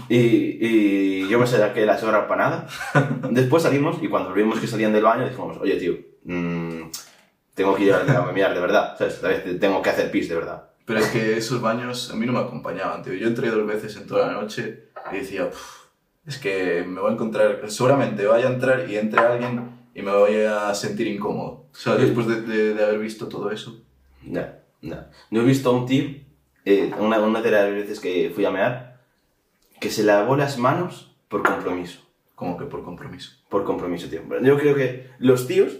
Y, 0.10 0.18
y 0.18 1.28
yo 1.28 1.38
me 1.40 1.46
saqué 1.46 1.86
la 1.86 2.00
chorra 2.00 2.28
para 2.28 2.50
nada. 2.50 2.68
Después 3.32 3.64
salimos 3.64 3.98
y 4.02 4.08
cuando 4.08 4.34
vimos 4.34 4.60
que 4.60 4.68
salían 4.68 4.94
del 4.94 5.04
baño 5.04 5.26
dijimos, 5.28 5.58
oye 5.60 5.76
tío, 5.76 5.94
mm, 6.24 6.90
tengo 7.54 7.76
que 7.76 7.84
ir 7.84 7.94
a 7.94 8.00
a 8.28 8.32
mear 8.32 8.54
de 8.54 8.60
verdad. 8.62 8.96
¿sabes? 8.98 9.16
Esta 9.16 9.28
vez 9.28 9.60
tengo 9.60 9.82
que 9.82 9.90
hacer 9.90 10.10
pis 10.12 10.30
de 10.30 10.36
verdad. 10.36 10.70
Pero 10.86 11.00
es 11.00 11.08
que 11.08 11.38
esos 11.38 11.62
baños 11.62 12.12
a 12.12 12.16
mí 12.16 12.26
no 12.26 12.34
me 12.34 12.40
acompañaban, 12.40 13.04
tío. 13.04 13.14
Yo 13.14 13.28
entré 13.28 13.50
dos 13.50 13.66
veces 13.68 13.96
en 13.98 14.08
toda 14.08 14.28
la 14.28 14.34
noche 14.34 14.90
y 15.12 15.16
decía, 15.18 15.50
"Puf, 15.50 15.86
es 16.28 16.38
que 16.38 16.84
me 16.88 17.02
voy 17.02 17.10
a 17.12 17.14
encontrar, 17.14 17.60
seguramente 17.70 18.26
vaya 18.26 18.48
a 18.48 18.54
entrar 18.54 18.90
y 18.90 18.96
entre 18.98 19.20
alguien 19.20 19.72
y 19.96 20.02
me 20.02 20.12
voy 20.12 20.36
a 20.44 20.74
sentir 20.76 21.08
incómodo. 21.08 21.66
O 21.72 21.76
sea, 21.76 21.96
después 21.96 22.28
de, 22.28 22.42
de- 22.42 22.74
de 22.76 22.84
haber 22.84 23.00
visto 23.00 23.28
todo 23.28 23.50
eso. 23.52 23.82
No, 24.24 24.42
no. 24.82 24.98
Yo 25.32 25.42
he 25.42 25.46
visto 25.46 25.70
a 25.70 25.74
un 25.74 25.86
tío, 25.86 26.06
eh, 26.66 26.92
una, 27.00 27.20
una 27.20 27.42
de 27.42 27.52
las 27.52 27.72
veces 27.72 28.00
que 28.00 28.32
fui 28.34 28.44
a 28.46 28.52
mear, 28.52 29.02
que 29.80 29.90
se 29.90 30.04
lavó 30.04 30.36
las 30.36 30.58
manos 30.58 31.16
por 31.30 31.44
compromiso. 31.44 32.02
Como 32.36 32.58
que 32.58 32.66
por 32.66 32.84
compromiso. 32.84 33.32
Por 33.50 33.64
compromiso, 33.64 34.10
tío. 34.10 34.22
Yo 34.42 34.58
creo 34.58 34.76
que 34.76 35.10
los 35.20 35.48
tíos, 35.48 35.78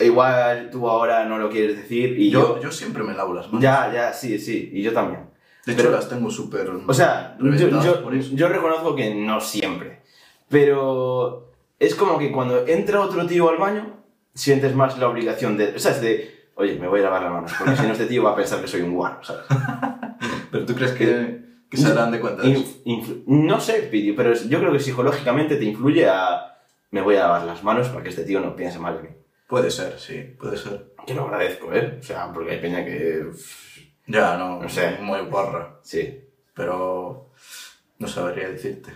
igual 0.00 0.68
tú 0.70 0.88
ahora 0.88 1.24
no 1.24 1.38
lo 1.38 1.48
quieres 1.48 1.76
decir 1.76 2.18
y 2.20 2.30
yo, 2.30 2.56
yo... 2.56 2.62
yo 2.64 2.70
siempre 2.70 3.02
me 3.02 3.14
lavo 3.14 3.32
las 3.32 3.46
manos. 3.46 3.62
Ya, 3.62 3.90
ya, 3.92 4.12
sí, 4.12 4.38
sí, 4.38 4.70
y 4.72 4.82
yo 4.82 4.92
también. 4.92 5.30
De 5.64 5.72
hecho, 5.72 5.82
Pero- 5.84 5.96
las 5.96 6.08
tengo 6.08 6.30
súper. 6.30 6.68
O 6.86 6.94
sea, 6.94 7.36
yo, 7.40 7.68
yo, 7.68 8.10
yo 8.12 8.48
reconozco 8.48 8.94
que 8.94 9.14
no 9.14 9.40
siempre. 9.40 10.02
Pero 10.48 11.52
es 11.78 11.94
como 11.94 12.18
que 12.18 12.30
cuando 12.30 12.66
entra 12.66 13.00
otro 13.00 13.26
tío 13.26 13.48
al 13.48 13.56
baño, 13.56 13.96
sientes 14.34 14.74
más 14.74 14.98
la 14.98 15.08
obligación 15.08 15.56
de... 15.56 15.74
O 15.74 15.78
sea, 15.78 15.92
es 15.92 16.00
de, 16.00 16.50
oye, 16.54 16.78
me 16.78 16.86
voy 16.88 17.00
a 17.00 17.04
lavar 17.04 17.22
las 17.22 17.32
manos, 17.32 17.52
porque 17.58 17.76
si 17.76 17.82
no 17.86 17.92
este 17.92 18.06
tío 18.06 18.22
va 18.22 18.32
a 18.32 18.36
pensar 18.36 18.60
que 18.60 18.68
soy 18.68 18.82
un 18.82 18.94
guano, 18.94 19.18
¿sabes? 19.24 19.44
Pero 20.56 20.66
tú 20.66 20.74
crees 20.74 20.92
que, 20.92 21.40
que 21.70 21.76
se 21.76 21.88
darán 21.90 22.10
de 22.10 22.20
cuenta 22.20 22.42
de 22.42 22.52
eso. 22.52 22.82
No 23.26 23.60
sé, 23.60 23.88
pero 24.16 24.34
yo 24.34 24.58
creo 24.58 24.72
que 24.72 24.80
psicológicamente 24.80 25.56
te 25.56 25.64
influye 25.64 26.08
a... 26.08 26.56
Me 26.90 27.02
voy 27.02 27.16
a 27.16 27.20
lavar 27.20 27.44
las 27.44 27.62
manos 27.62 27.88
para 27.88 28.02
que 28.02 28.08
este 28.08 28.24
tío 28.24 28.40
no 28.40 28.56
piense 28.56 28.78
mal 28.78 28.96
de 28.96 29.02
mí. 29.02 29.08
Puede 29.48 29.70
ser, 29.70 29.98
sí, 29.98 30.34
puede 30.38 30.56
ser. 30.56 30.94
Que 31.06 31.14
lo 31.14 31.24
agradezco, 31.24 31.72
¿eh? 31.72 31.98
O 32.00 32.02
sea, 32.02 32.32
porque 32.32 32.52
hay 32.52 32.60
peña 32.60 32.84
que... 32.84 33.26
Ya, 34.06 34.36
no, 34.36 34.62
No 34.62 34.68
sé. 34.68 34.98
muy 35.00 35.20
guarra. 35.22 35.78
Sí. 35.82 36.20
pero 36.54 37.30
no 37.98 38.08
sabría 38.08 38.48
decirte. 38.48 38.92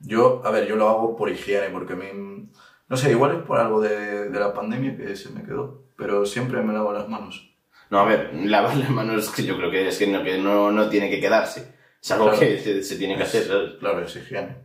Yo, 0.00 0.42
a 0.44 0.50
ver, 0.50 0.66
yo 0.66 0.76
lo 0.76 0.88
hago 0.88 1.16
por 1.16 1.30
higiene, 1.30 1.68
porque 1.70 1.92
a 1.94 1.96
mí, 1.96 2.06
no 2.88 2.96
sé, 2.96 3.10
igual 3.12 3.36
es 3.36 3.42
por 3.44 3.58
algo 3.58 3.80
de, 3.80 4.28
de 4.28 4.40
la 4.40 4.52
pandemia 4.52 4.96
que 4.96 5.14
se 5.16 5.30
me 5.30 5.44
quedó, 5.44 5.84
pero 5.96 6.26
siempre 6.26 6.60
me 6.62 6.72
lavo 6.72 6.92
las 6.92 7.08
manos. 7.08 7.51
No, 7.92 7.98
a 8.00 8.04
ver, 8.06 8.30
lavar 8.34 8.74
las 8.76 8.88
manos 8.88 9.28
que 9.30 9.44
yo 9.44 9.54
creo 9.58 9.70
que 9.70 9.86
es 9.86 9.98
que 9.98 10.06
no, 10.06 10.24
que 10.24 10.38
no, 10.38 10.72
no 10.72 10.88
tiene 10.88 11.10
que 11.10 11.20
quedarse. 11.20 11.74
Es 12.02 12.10
algo 12.10 12.24
Claro. 12.30 12.40
que 12.40 12.58
se, 12.58 12.82
se 12.82 12.96
tiene 12.96 13.16
que 13.18 13.24
hacer, 13.24 13.44
¿sabes? 13.44 13.72
Claro, 13.78 14.00
es 14.02 14.16
higiene. 14.16 14.56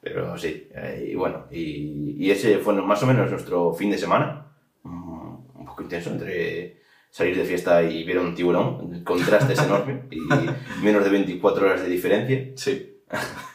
Pero 0.00 0.38
sí, 0.38 0.66
eh, 0.74 1.10
y 1.12 1.14
bueno, 1.14 1.46
y, 1.50 2.16
y 2.18 2.30
ese 2.30 2.56
fue 2.58 2.72
más 2.80 3.02
o 3.02 3.06
menos 3.06 3.30
nuestro 3.30 3.74
fin 3.74 3.90
de 3.90 3.98
semana. 3.98 4.46
Mm, 4.82 5.58
Un 5.60 5.66
poco 5.66 5.82
intenso 5.82 6.08
entre 6.10 6.80
salir 7.10 7.36
de 7.36 7.44
fiesta 7.44 7.82
y 7.82 8.02
ver 8.04 8.18
un 8.18 8.34
tiburón. 8.34 8.94
El 8.94 9.04
contraste 9.04 9.52
es 9.52 9.62
enorme. 9.62 10.04
Y 10.10 10.20
menos 10.82 11.04
de 11.04 11.10
24 11.10 11.66
horas 11.66 11.82
de 11.82 11.88
diferencia. 11.90 12.46
Sí. 12.56 13.02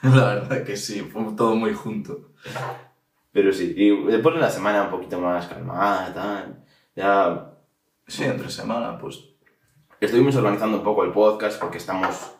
La 0.03 0.35
verdad 0.35 0.63
que 0.63 0.77
sí, 0.77 0.99
fue 1.01 1.23
todo 1.35 1.55
muy 1.55 1.73
junto. 1.73 2.29
Pero 3.31 3.51
sí, 3.51 3.73
y 3.75 3.89
después 4.05 4.35
de 4.35 4.41
la 4.41 4.51
semana 4.51 4.83
un 4.83 4.91
poquito 4.91 5.19
más 5.19 5.47
calmada, 5.47 6.13
tal. 6.13 6.63
Ya 6.95 7.54
Sí, 8.07 8.23
entre 8.23 8.49
semana, 8.49 8.97
pues 8.97 9.19
estuvimos 9.99 10.35
organizando 10.35 10.77
un 10.77 10.83
poco 10.83 11.03
el 11.03 11.11
podcast 11.11 11.59
porque 11.59 11.77
estamos, 11.79 12.31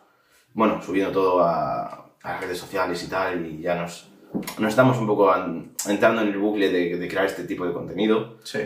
bueno, 0.54 0.80
subiendo 0.80 1.12
todo 1.12 1.40
a, 1.42 1.86
a 2.22 2.32
las 2.32 2.40
redes 2.40 2.58
sociales 2.58 3.02
y 3.02 3.08
tal, 3.08 3.44
y 3.46 3.60
ya 3.62 3.74
nos, 3.74 4.08
nos 4.58 4.68
estamos 4.70 4.96
un 4.98 5.06
poco 5.06 5.32
an- 5.32 5.72
entrando 5.88 6.22
en 6.22 6.28
el 6.28 6.38
bucle 6.38 6.70
de, 6.70 6.96
de 6.96 7.08
crear 7.08 7.26
este 7.26 7.44
tipo 7.44 7.66
de 7.66 7.72
contenido. 7.72 8.38
sí. 8.44 8.60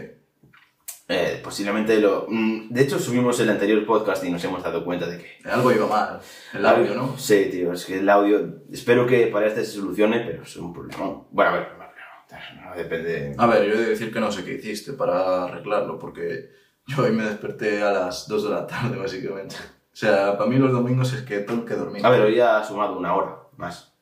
Eh, 1.13 1.41
posiblemente 1.43 1.99
lo... 1.99 2.27
mm, 2.29 2.69
De 2.69 2.83
hecho, 2.83 2.97
subimos 3.01 3.41
el 3.41 3.51
anterior 3.51 3.85
podcast 3.85 4.23
y 4.23 4.31
nos 4.31 4.45
hemos 4.45 4.63
dado 4.63 4.85
cuenta 4.85 5.09
de 5.09 5.19
que... 5.19 5.39
Algo 5.51 5.73
iba 5.73 5.85
mal. 5.89 6.21
El 6.55 6.65
audio, 6.65 6.95
¿no? 6.95 7.19
Sí, 7.19 7.49
tío, 7.51 7.73
es 7.73 7.85
que 7.85 7.99
el 7.99 8.09
audio... 8.09 8.61
Espero 8.71 9.09
que 9.09 9.27
para 9.27 9.49
este 9.49 9.65
se 9.65 9.73
solucione, 9.73 10.21
pero 10.21 10.45
es 10.45 10.55
un 10.55 10.73
problema. 10.73 11.21
Bueno, 11.33 11.51
a 11.51 11.55
ver, 11.55 11.67
no, 11.77 12.71
no 12.71 12.77
depende... 12.77 13.35
A 13.39 13.47
ver, 13.49 13.65
yo 13.69 13.75
he 13.75 13.79
de 13.79 13.87
decir 13.91 14.13
que 14.13 14.21
no 14.21 14.31
sé 14.31 14.45
qué 14.45 14.53
hiciste 14.55 14.93
para 14.93 15.47
arreglarlo, 15.47 15.99
porque 15.99 16.51
yo 16.97 17.03
hoy 17.05 17.13
me 17.13 17.25
desperté 17.25 17.83
a 17.83 17.93
las 17.93 18.27
2 18.29 18.45
de 18.45 18.51
la 18.51 18.67
tarde, 18.67 18.97
básicamente. 18.97 19.57
O 19.93 19.97
sea, 19.97 20.37
para 20.39 20.49
mí 20.49 20.57
los 20.57 20.73
domingos 20.73 21.13
es 21.13 21.23
que 21.23 21.41
tengo 21.41 21.65
que 21.65 21.75
dormir. 21.75 22.05
A 22.05 22.11
ver, 22.11 22.23
hoy 22.23 22.41
ha 22.41 22.63
sumado 22.65 22.99
una 22.99 23.15
hora 23.15 23.37
más. 23.57 23.93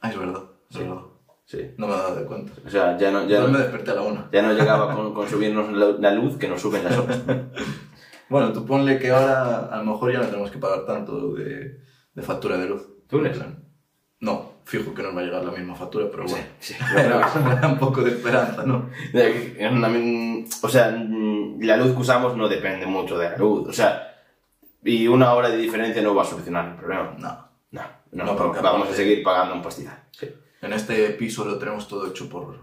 Ah, 0.00 0.08
es 0.10 0.18
verdad, 0.18 0.42
es 0.70 0.76
Sí. 0.76 0.82
verdad. 0.82 1.02
Sí. 1.44 1.70
No 1.78 1.88
me 1.88 1.94
he 1.94 1.96
dado 1.96 2.26
cuenta. 2.26 2.52
O 2.64 2.70
sea, 2.70 2.96
ya 2.96 3.10
no, 3.10 3.26
ya 3.26 3.40
Yo 3.40 3.46
me 3.48 3.52
no, 3.54 3.58
desperté 3.58 3.90
a 3.90 3.94
la 3.94 4.02
1. 4.02 4.28
ya 4.32 4.40
no 4.42 4.52
llegaba 4.52 4.94
con, 4.94 5.12
con 5.14 5.28
subirnos 5.28 5.72
la, 5.72 5.86
la 5.98 6.12
luz 6.12 6.36
que 6.38 6.46
nos 6.48 6.60
suben 6.62 6.84
las 6.84 6.96
horas. 6.96 7.20
Bueno, 8.28 8.52
tú 8.52 8.64
ponle 8.64 8.98
que 9.00 9.10
ahora 9.10 9.66
a 9.66 9.78
lo 9.78 9.84
mejor 9.92 10.12
ya 10.12 10.20
no 10.20 10.26
tenemos 10.26 10.50
que 10.52 10.58
pagar 10.58 10.86
tanto 10.86 11.32
de, 11.34 11.80
de 12.14 12.22
factura 12.22 12.56
de 12.56 12.68
luz. 12.68 12.86
¿Tú 13.08 13.20
plan, 13.20 13.64
No, 14.20 14.52
fijo 14.64 14.94
que 14.94 15.02
nos 15.02 15.16
va 15.16 15.20
a 15.20 15.24
llegar 15.24 15.44
la 15.44 15.50
misma 15.50 15.74
factura, 15.74 16.06
pero 16.08 16.22
bueno. 16.24 16.44
Sí, 16.60 16.74
Pero 16.94 17.20
me 17.44 17.56
da 17.56 17.66
un 17.66 17.78
poco 17.78 18.02
de 18.02 18.10
esperanza, 18.12 18.62
¿no? 18.64 18.88
Una- 19.72 20.46
O 20.62 20.68
sea, 20.68 20.92
mm, 20.92 21.29
la 21.60 21.76
luz 21.76 21.92
que 21.92 22.00
usamos 22.00 22.36
no 22.36 22.48
depende 22.48 22.86
mucho 22.86 23.18
de 23.18 23.30
la 23.30 23.36
luz. 23.36 23.68
O 23.68 23.72
sea, 23.72 24.10
y 24.84 25.06
una 25.06 25.32
hora 25.34 25.50
de 25.50 25.56
diferencia 25.58 26.02
no 26.02 26.14
va 26.14 26.22
a 26.22 26.26
solucionar 26.26 26.70
el 26.70 26.76
problema. 26.76 27.14
No. 27.18 27.50
No, 27.72 27.82
no, 28.12 28.24
No, 28.24 28.36
porque 28.36 28.60
vamos 28.60 28.88
a 28.88 28.94
seguir 28.94 29.22
pagando 29.22 29.54
un 29.54 29.62
pastizal. 29.62 30.02
Sí. 30.10 30.28
En 30.62 30.72
este 30.72 31.10
piso 31.10 31.44
lo 31.44 31.58
tenemos 31.58 31.86
todo 31.88 32.08
hecho 32.08 32.28
por... 32.28 32.58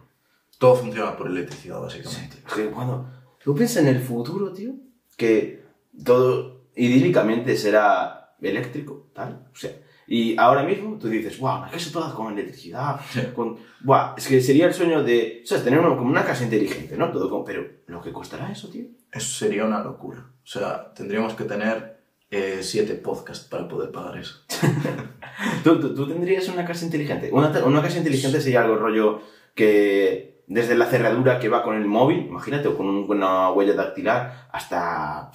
Todo 0.57 0.75
funciona 0.75 1.15
por 1.15 1.27
electricidad, 1.27 1.79
básicamente. 1.79 2.37
Que 2.53 2.69
cuando 2.69 3.05
tú 3.43 3.53
piensas 3.55 3.83
en 3.83 3.89
el 3.89 4.01
futuro, 4.01 4.51
tío, 4.51 4.71
que 5.15 5.63
todo 6.03 6.61
idílicamente 6.75 7.55
será 7.55 8.35
eléctrico, 8.41 9.07
tal. 9.13 9.47
O 9.53 9.55
sea, 9.55 9.71
y 10.07 10.37
ahora 10.37 10.63
mismo 10.63 10.97
tú 10.97 11.09
dices, 11.09 11.37
wow, 11.39 11.57
una 11.59 11.69
casa 11.69 11.91
toda 11.91 12.13
con 12.15 12.31
electricidad, 12.33 12.99
con... 13.35 13.57
Buah, 13.81 14.15
es 14.17 14.27
que 14.27 14.39
sería 14.41 14.65
el 14.67 14.73
sueño 14.73 15.03
de, 15.03 15.41
o 15.43 15.47
sea, 15.47 15.63
tener 15.63 15.79
uno- 15.79 15.97
como 15.97 16.09
una 16.09 16.23
casa 16.25 16.43
inteligente, 16.45 16.95
¿no? 16.97 17.11
Todo 17.11 17.29
con... 17.29 17.43
Pero, 17.43 17.65
¿lo 17.87 18.01
que 18.01 18.11
costará 18.13 18.51
eso, 18.51 18.69
tío? 18.69 18.85
Eso 19.11 19.45
sería 19.45 19.65
una 19.65 19.83
locura. 19.83 20.19
O 20.43 20.47
sea, 20.47 20.93
tendríamos 20.93 21.33
que 21.33 21.43
tener 21.43 21.97
eh, 22.31 22.59
siete 22.61 22.93
podcasts 22.95 23.45
para 23.47 23.67
poder 23.67 23.91
pagar 23.91 24.17
eso. 24.17 24.43
¿Tú, 25.63 25.79
tú, 25.79 25.93
tú 25.93 26.07
tendrías 26.07 26.47
una 26.49 26.65
casa 26.65 26.85
inteligente? 26.85 27.29
Una, 27.31 27.49
una 27.65 27.81
casa 27.81 27.97
inteligente 27.97 28.41
sería 28.41 28.61
algo 28.61 28.77
rollo 28.77 29.21
que 29.55 30.43
desde 30.47 30.75
la 30.75 30.85
cerradura 30.85 31.39
que 31.39 31.49
va 31.49 31.63
con 31.63 31.75
el 31.75 31.85
móvil, 31.85 32.19
imagínate, 32.27 32.67
o 32.69 32.77
con 32.77 32.87
un- 32.87 33.05
una 33.09 33.51
huella 33.51 33.73
dactilar, 33.73 34.47
hasta, 34.51 35.31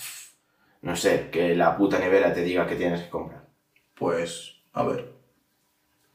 no 0.80 0.96
sé, 0.96 1.28
que 1.30 1.54
la 1.54 1.76
puta 1.76 1.98
nevera 1.98 2.32
te 2.32 2.42
diga 2.42 2.66
que 2.66 2.76
tienes 2.76 3.02
que 3.02 3.10
comprar. 3.10 3.42
Pues, 3.94 4.61
a 4.72 4.82
ver. 4.84 5.12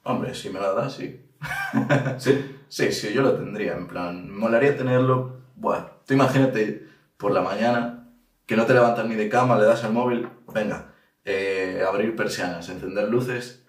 Hombre, 0.03 0.33
si 0.33 0.49
me 0.49 0.59
la 0.59 0.73
das, 0.73 0.93
sí. 0.95 1.21
¿Sí? 2.17 2.55
Sí, 2.69 2.91
sí, 2.91 3.13
yo 3.13 3.21
lo 3.21 3.33
tendría. 3.35 3.73
En 3.73 3.87
plan, 3.87 4.29
me 4.29 4.37
molaría 4.37 4.75
tenerlo. 4.77 5.37
Bueno, 5.55 5.89
tú 6.05 6.13
imagínate 6.13 6.87
por 7.17 7.31
la 7.31 7.41
mañana 7.41 8.09
que 8.45 8.55
no 8.55 8.65
te 8.65 8.73
levantas 8.73 9.05
ni 9.05 9.15
de 9.15 9.27
cama, 9.29 9.57
le 9.57 9.65
das 9.65 9.83
al 9.83 9.91
móvil, 9.93 10.29
venga, 10.53 10.93
eh, 11.25 11.83
abrir 11.87 12.15
persianas, 12.15 12.69
encender 12.69 13.09
luces, 13.09 13.65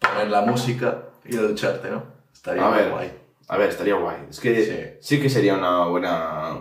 poner 0.00 0.28
la 0.30 0.40
música 0.42 1.02
y 1.24 1.36
ducharte, 1.36 1.90
¿no? 1.90 2.02
Estaría 2.32 2.66
A 2.66 2.70
muy 2.70 2.78
ver. 2.78 2.90
guay. 2.90 3.12
A 3.48 3.56
ver, 3.56 3.68
estaría 3.68 3.94
guay. 3.94 4.16
Es 4.28 4.40
que 4.40 4.98
sí, 5.00 5.16
Sí. 5.16 5.20
que 5.22 5.28
sería 5.30 5.54
una 5.54 5.84
buena... 5.86 6.58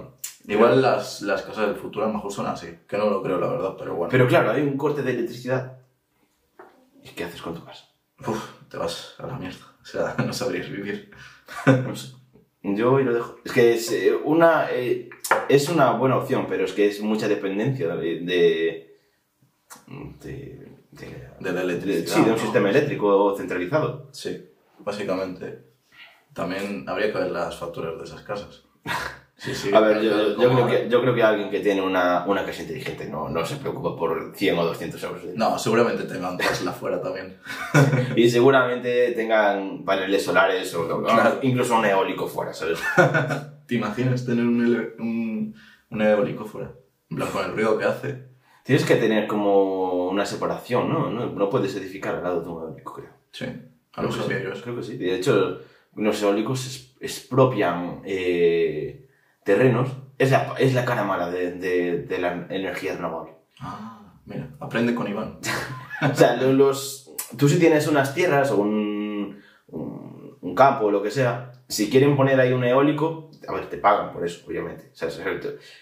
Igual 0.48 0.82
las, 0.82 1.22
las 1.22 1.44
casas 1.44 1.68
del 1.68 1.76
futuro 1.76 2.06
a 2.06 2.08
lo 2.08 2.16
mejor 2.16 2.32
son 2.32 2.48
así, 2.48 2.68
que 2.88 2.98
no 2.98 3.10
lo 3.10 3.22
creo, 3.24 3.40
la 3.40 3.48
verdad, 3.48 3.76
pero 3.78 3.96
bueno. 3.96 4.10
Pero 4.12 4.28
claro, 4.28 4.52
hay 4.52 4.62
un 4.62 4.78
corte 4.78 5.02
de 5.04 5.12
electricidad. 5.12 5.79
¿Y 7.10 7.14
qué 7.16 7.24
haces 7.24 7.42
con 7.42 7.56
tu 7.56 7.64
casa? 7.66 7.86
Uf, 8.28 8.44
te 8.70 8.78
vas 8.78 9.16
a 9.18 9.28
la 9.28 9.38
mierda. 9.38 9.66
O 9.82 9.86
sea, 9.86 10.16
no 10.26 10.34
sabrías 10.34 10.70
vivir. 10.70 11.12
No 11.66 11.96
sé. 11.96 12.14
Yo 12.62 12.92
hoy 12.94 13.04
lo 13.06 13.14
dejo. 13.14 13.38
Es 13.44 13.52
que 13.54 13.74
es 13.74 13.92
eh, 13.92 14.14
una, 14.14 14.70
eh, 14.72 15.10
es 15.48 15.70
una 15.70 15.92
buena 15.92 16.18
opción, 16.18 16.46
pero 16.48 16.66
es 16.66 16.74
que 16.74 16.88
es 16.88 17.02
mucha 17.02 17.28
dependencia 17.28 17.96
de. 17.96 18.20
de, 18.20 18.98
de- 20.22 21.52
la 21.52 21.62
electricidad. 21.62 22.16
sí, 22.16 22.22
de 22.22 22.32
un 22.32 22.36
¿no? 22.36 22.42
sistema 22.42 22.70
eléctrico 22.70 23.36
centralizado. 23.38 24.10
Sí, 24.12 24.46
básicamente. 24.80 25.64
También 26.34 26.84
habría 26.88 27.12
que 27.12 27.18
ver 27.18 27.32
las 27.32 27.58
facturas 27.58 27.98
de 27.98 28.04
esas 28.04 28.22
casas. 28.24 28.64
Sí, 29.40 29.56
sí. 29.56 29.74
A 29.74 29.80
ver, 29.80 30.02
yo, 30.02 30.38
yo 30.38 30.50
creo 30.54 30.68
que, 30.68 30.90
yo 30.90 31.02
creo 31.02 31.16
que 31.16 31.24
alguien 31.24 31.50
que 31.50 31.62
tiene 31.62 31.82
una, 31.82 32.26
una 32.28 32.46
casa 32.46 32.62
inteligente 32.62 33.08
no, 33.08 33.30
no 33.30 33.46
se 33.46 33.56
preocupa 33.56 33.96
por 33.96 34.34
100 34.36 34.58
o 34.60 34.66
200 34.66 35.02
euros. 35.04 35.24
de- 35.26 35.34
No, 35.36 35.58
seguramente 35.58 36.04
tengan 36.04 36.38
Tesla 36.38 36.74
fuera 36.74 37.02
también. 37.02 37.38
Y 38.18 38.30
seguramente 38.30 39.14
tengan 39.14 39.86
paneles 39.86 40.24
solares 40.26 40.74
o, 40.76 40.82
o 40.98 41.04
Claro. 41.04 41.40
incluso 41.42 41.78
un 41.78 41.86
eólico 41.86 42.28
fuera, 42.28 42.54
¿sabes? 42.54 42.80
¿Te 43.66 43.76
imaginas 43.76 44.26
tener 44.26 44.44
un, 44.46 44.60
un, 45.00 45.56
un 45.90 46.02
eólico 46.02 46.44
fuera? 46.44 46.74
En 47.10 47.16
plan, 47.18 47.30
con 47.30 47.46
el 47.46 47.54
ruido 47.54 47.78
que 47.78 47.86
hace. 47.86 48.30
Tienes 48.64 48.84
que 48.86 48.96
tener 48.98 49.26
como 49.26 50.10
una 50.10 50.26
separación, 50.26 50.90
¿no? 50.90 51.10
No, 51.10 51.28
no 51.28 51.50
puedes 51.50 51.74
edificar 51.76 52.16
al 52.16 52.24
lado 52.24 52.42
de 52.42 52.50
un 52.50 52.64
eólico, 52.64 52.94
creo. 52.94 53.10
Sí, 53.32 53.46
a 53.94 54.02
lo 54.04 54.10
Creo 54.10 54.28
que 54.28 54.34
sabía 54.36 54.56
sí. 54.56 54.62
Creo 54.64 54.76
que 54.76 54.84
sí. 54.84 54.98
De 54.98 55.16
hecho, 55.16 55.60
los 55.96 56.22
eólicos 56.22 56.68
es- 56.68 56.96
expropian 57.00 58.02
eh, 58.04 59.08
terrenos. 59.44 59.90
Es 60.18 60.32
la, 60.32 60.54
es 60.58 60.74
la 60.74 60.86
cara 60.86 61.04
mala 61.04 61.30
de, 61.30 61.54
de- 61.54 62.04
de 62.04 62.18
la 62.20 62.46
energía 62.50 62.96
renovable. 62.96 63.34
Ah, 63.62 64.02
mira, 64.26 64.50
aprende 64.60 64.94
con 64.96 65.08
Iván. 65.08 65.40
O 66.02 66.16
sea, 66.16 66.38
lo- 66.38 66.54
los, 66.54 67.12
tú 67.38 67.50
si 67.50 67.60
tienes 67.60 67.86
unas 67.88 68.14
tierras 68.16 68.52
o 68.52 68.58
un, 68.62 69.42
un, 69.68 70.38
un 70.40 70.56
campo 70.56 70.86
o 70.86 70.92
lo 70.92 71.04
que 71.04 71.12
sea, 71.12 71.52
si 71.68 71.90
quieren 71.90 72.16
poner 72.16 72.40
ahí 72.40 72.54
un 72.54 72.64
eólico, 72.64 73.30
a 73.46 73.52
ver, 73.54 73.68
te 73.70 73.76
pagan 73.78 74.14
por 74.14 74.26
eso, 74.26 74.46
obviamente. 74.48 74.92
O 74.94 74.96
sea, 74.96 75.10
es- 75.10 75.22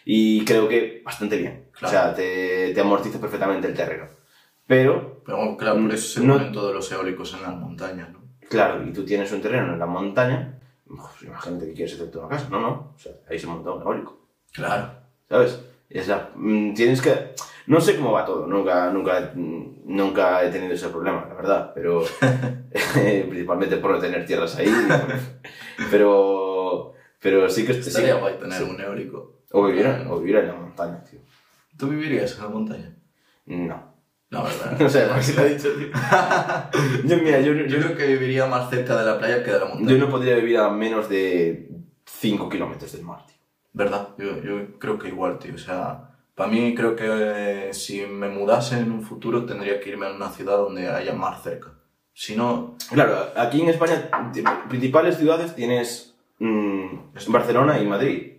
y 0.05 0.43
creo 0.43 0.67
que 0.67 1.03
bastante 1.05 1.37
bien. 1.37 1.65
Claro. 1.71 1.87
O 1.87 1.89
sea, 1.91 2.13
te, 2.15 2.73
te 2.73 2.81
amortiza 2.81 3.19
perfectamente 3.21 3.67
el 3.67 3.75
terreno. 3.75 4.05
Pero 4.65 5.21
Pero 5.25 5.55
claro, 5.55 5.79
por 5.79 5.93
eso 5.93 6.19
se 6.19 6.25
No- 6.25 6.33
ponen 6.33 6.51
todos 6.51 6.73
los 6.73 6.91
eólicos 6.91 7.33
en 7.35 7.43
las 7.43 7.55
montañas, 7.55 8.09
¿no? 8.11 8.19
Claro, 8.49 8.83
y 8.87 8.91
tú 8.93 9.05
tienes 9.05 9.31
un 9.31 9.41
terreno 9.41 9.73
en 9.73 9.79
la 9.79 9.85
montaña, 9.85 10.56
imagínate 10.89 11.65
que 11.67 11.73
quieres 11.73 11.93
hacerte 11.95 12.17
una 12.17 12.27
casa. 12.29 12.47
No, 12.49 12.59
no, 12.61 12.93
o 12.95 12.99
sea, 12.99 13.11
ahí 13.29 13.37
se 13.39 13.47
monta 13.47 13.71
un 13.71 13.81
eólico, 13.81 14.17
Claro. 14.53 14.89
¿sabes? 15.29 15.59
Es 15.89 16.07
la- 16.07 16.31
mm, 16.35 16.73
tienes 16.73 17.01
que... 17.01 17.33
No 17.67 17.81
sé 17.81 17.97
cómo 17.97 18.13
va 18.13 18.23
todo, 18.25 18.47
nunca, 18.47 18.89
nunca, 18.91 19.31
nunca 19.35 20.43
he 20.43 20.49
tenido 20.49 20.73
ese 20.73 20.87
problema, 20.89 21.25
la 21.27 21.33
verdad, 21.33 21.71
pero 21.75 22.01
principalmente 22.93 23.77
por 23.77 23.91
no 23.91 23.99
tener 23.99 24.25
tierras 24.25 24.55
ahí, 24.55 24.71
pero, 25.91 26.93
pero 27.19 27.49
sí 27.49 27.65
que... 27.65 27.73
sí 27.73 27.89
Estaría 27.89 28.15
que- 28.15 28.19
guay 28.21 28.37
tener 28.39 28.57
sí. 28.57 28.63
un 28.63 28.79
eólico. 28.79 29.41
O 29.51 29.65
vivir, 29.65 29.85
en- 29.85 30.07
o 30.07 30.19
vivir 30.19 30.37
en 30.37 30.47
la 30.47 30.53
montaña, 30.55 31.03
tío. 31.03 31.19
¿Tú 31.77 31.87
vivirías 31.89 32.35
en 32.37 32.43
la 32.43 32.49
montaña? 32.49 32.95
No. 33.45 33.86
La 34.29 34.43
verdad. 34.43 34.77
No 34.79 34.89
sé, 34.89 35.05
¿por 35.05 35.21
qué 35.21 35.33
lo 35.33 35.41
he 35.45 35.55
dicho, 35.55 35.69
tío? 35.73 35.87
yo, 37.05 37.17
mira, 37.23 37.39
yo, 37.39 37.53
Yo 37.53 37.65
yo, 37.65 37.79
creo 37.79 37.97
que 37.97 38.07
viviría 38.07 38.45
más 38.45 38.69
cerca 38.69 38.97
de 38.97 39.05
la 39.05 39.17
playa 39.17 39.43
que 39.43 39.51
de 39.51 39.59
la 39.59 39.65
montaña. 39.65 39.89
yo 39.89 39.97
no 39.97 40.09
podría 40.09 40.35
vivir 40.35 40.57
a 40.57 40.69
menos 40.69 41.07
de 41.07 41.69
5 42.05 42.49
kilómetros 42.49 42.91
del 42.91 43.03
mar, 43.03 43.25
tío. 43.25 43.37
¿Verdad? 43.73 44.09
Yo, 44.17 44.41
yo 44.41 44.79
creo 44.79 44.99
que 44.99 45.07
igual, 45.09 45.39
tío. 45.39 45.55
O 45.55 45.57
sea, 45.57 46.09
para 46.35 46.49
mí 46.49 46.75
creo 46.75 46.95
que 46.95 47.05
eh, 47.07 47.73
si 47.73 48.05
me 48.05 48.27
mudase 48.27 48.79
en 48.79 48.91
un 48.91 49.01
futuro 49.03 49.45
tendría 49.45 49.79
que 49.79 49.89
irme 49.89 50.07
a 50.07 50.11
una 50.13 50.29
ciudad 50.29 50.57
donde 50.57 50.89
haya 50.89 51.13
mar 51.13 51.37
cerca. 51.41 51.69
Si 52.13 52.35
no, 52.35 52.75
Claro, 52.91 53.15
aquí 53.35 53.61
en 53.61 53.69
España, 53.69 54.09
principales 54.67 55.17
ciudades 55.17 55.55
tienes 55.55 56.15
mm, 56.39 57.15
Esto. 57.15 57.31
Barcelona 57.31 57.79
y 57.79 57.85
Madrid. 57.85 58.36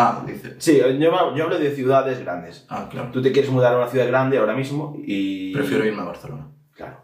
Ah, 0.00 0.22
dice. 0.24 0.54
Sí, 0.58 0.78
yo, 0.78 0.88
yo 1.34 1.44
hablo 1.44 1.58
de 1.58 1.74
ciudades 1.74 2.20
grandes. 2.20 2.64
Ah, 2.68 2.88
claro. 2.88 3.10
Tú 3.10 3.20
te 3.20 3.32
quieres 3.32 3.50
mudar 3.50 3.74
a 3.74 3.78
una 3.78 3.88
ciudad 3.88 4.06
grande 4.06 4.38
ahora 4.38 4.54
mismo 4.54 4.96
y... 5.04 5.52
Prefiero 5.52 5.84
irme 5.84 6.02
a 6.02 6.04
Barcelona, 6.04 6.46
Claro. 6.76 7.02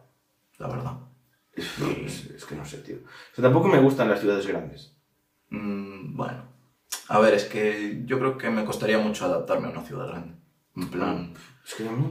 la 0.59 0.68
verdad. 0.68 0.92
Es, 1.57 2.26
es 2.30 2.44
que 2.44 2.54
no 2.54 2.64
sé, 2.64 2.78
tío. 2.78 2.96
O 2.96 3.35
sea, 3.35 3.42
tampoco 3.42 3.66
me 3.66 3.80
gustan 3.80 4.09
las 4.09 4.20
ciudades 4.20 4.46
grandes. 4.46 4.96
Mm, 5.50 6.16
bueno. 6.16 6.44
A 7.09 7.18
ver, 7.18 7.35
es 7.35 7.44
que 7.46 8.02
yo 8.07 8.18
creo 8.20 8.38
que 8.38 8.48
me 8.50 8.64
costaría 8.64 8.98
mucho 8.98 9.24
adaptarme 9.24 9.66
a 9.66 9.70
una 9.70 9.83
ciudad 9.83 10.07
grande. 10.07 10.35
En 10.76 10.88
plan. 10.88 11.35
Es 11.66 11.74
que 11.74 11.88
a 11.88 11.92
mí... 11.92 12.07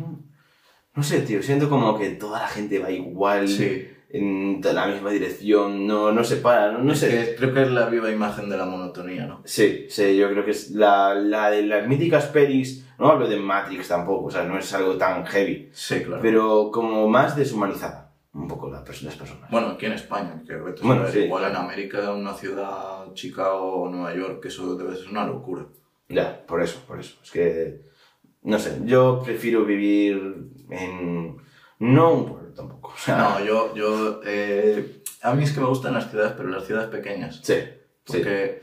No 0.96 1.02
sé, 1.02 1.22
tío. 1.22 1.42
Siento 1.42 1.70
como 1.70 1.98
que 1.98 2.10
toda 2.10 2.40
la 2.42 2.48
gente 2.50 2.80
va 2.80 2.92
igual. 2.92 3.48
Sí. 3.48 3.88
En 4.14 4.62
la 4.62 4.86
misma 4.86 5.10
dirección. 5.10 5.88
No, 5.88 6.12
no 6.12 6.24
se 6.24 6.38
para. 6.38 6.72
No, 6.72 6.80
no 6.80 6.94
sé. 6.94 7.10
que 7.10 7.36
creo 7.36 7.54
que 7.54 7.64
es 7.64 7.72
la 7.72 7.88
viva 7.88 8.12
imagen 8.12 8.48
de 8.48 8.58
la 8.58 8.66
monotonía, 8.66 9.26
¿no? 9.26 9.42
Sí, 9.44 9.88
sí, 9.90 10.16
yo 10.16 10.30
creo 10.30 10.46
que 10.46 10.52
es 10.52 10.70
la, 10.70 11.16
la 11.16 11.50
de 11.50 11.64
las 11.64 11.88
míticas 11.88 12.28
pelis. 12.28 12.86
No 13.00 13.08
hablo 13.08 13.28
de 13.28 13.38
Matrix 13.38 13.88
tampoco. 13.88 14.28
O 14.28 14.32
sea, 14.32 14.44
no 14.44 14.58
es 14.58 14.72
algo 14.72 14.98
tan 14.98 15.26
heavy. 15.26 15.70
Sí, 15.74 16.02
claro. 16.04 16.22
Pero 16.22 16.70
como 16.72 17.08
más 17.10 17.36
deshumanizada. 17.36 18.14
Un 18.34 18.48
poco 18.48 18.70
la 18.70 18.80
las 18.80 19.16
personas. 19.16 19.50
Bueno, 19.52 19.68
aquí 19.70 19.86
en 19.88 19.94
España, 19.94 20.42
que 20.48 20.56
Bueno, 20.82 21.08
sí. 21.08 21.20
igual 21.20 21.50
en 21.52 21.56
América, 21.56 22.12
una 22.14 22.34
ciudad, 22.34 23.14
Chicago 23.14 23.82
o 23.84 23.90
Nueva 23.90 24.16
York, 24.16 24.44
eso 24.46 24.76
debe 24.76 24.96
ser 24.96 25.10
una 25.10 25.26
locura. 25.26 25.66
Ya, 26.10 26.44
por 26.46 26.62
eso, 26.62 26.82
por 26.88 27.00
eso. 27.00 27.18
Es 27.24 27.30
que, 27.30 27.82
no 28.42 28.58
sé, 28.58 28.82
yo 28.86 29.22
prefiero 29.24 29.66
vivir 29.66 30.48
en... 30.70 31.38
No 31.84 32.14
un 32.14 32.26
pueblo 32.26 32.50
tampoco. 32.54 32.94
O 32.96 32.98
sea, 33.04 33.18
No, 33.18 33.44
yo, 33.44 33.76
yo, 33.76 34.22
eh, 34.26 35.02
a 35.22 35.34
mí 35.34 35.44
es 35.44 35.52
que 35.52 35.60
me 35.60 35.68
gustan 35.68 35.94
las 35.94 36.10
ciudades, 36.10 36.34
pero 36.38 36.50
las 36.50 36.66
ciudades 36.66 36.90
pequeñas. 36.90 37.40
Sí, 37.44 37.56
sí. 37.56 37.64
Porque, 38.06 38.62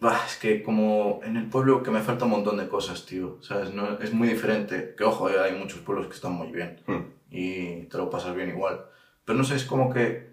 bah, 0.00 0.20
es 0.26 0.36
que 0.36 0.62
como 0.62 1.20
en 1.24 1.36
el 1.36 1.48
pueblo 1.48 1.82
que 1.82 1.90
me 1.90 2.00
falta 2.00 2.24
un 2.24 2.30
montón 2.32 2.56
de 2.56 2.68
cosas, 2.68 3.04
tío, 3.06 3.38
¿sabes? 3.42 3.72
No, 3.74 3.98
es 4.00 4.12
muy 4.12 4.28
diferente. 4.28 4.94
Que 4.96 5.04
ojo, 5.04 5.28
eh, 5.28 5.38
hay 5.40 5.52
muchos 5.54 5.80
pueblos 5.80 6.06
que 6.06 6.14
están 6.14 6.32
muy 6.32 6.48
bien 6.50 6.80
Hmm. 6.86 7.02
y 7.30 7.82
te 7.84 7.98
lo 7.98 8.08
pasas 8.10 8.34
bien 8.34 8.48
igual. 8.48 8.80
Pero 9.24 9.38
no 9.38 9.44
sé, 9.44 9.56
es 9.56 9.64
como 9.64 9.92
que, 9.92 10.32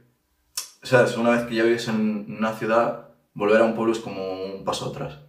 ¿sabes? 0.84 1.18
Una 1.18 1.32
vez 1.32 1.44
que 1.44 1.56
ya 1.56 1.64
vives 1.64 1.88
en 1.90 2.26
una 2.38 2.54
ciudad, 2.54 3.10
volver 3.34 3.62
a 3.62 3.66
un 3.66 3.76
pueblo 3.76 3.94
es 3.94 4.00
como 4.00 4.44
un 4.46 4.64
paso 4.64 4.88
atrás. 4.90 5.20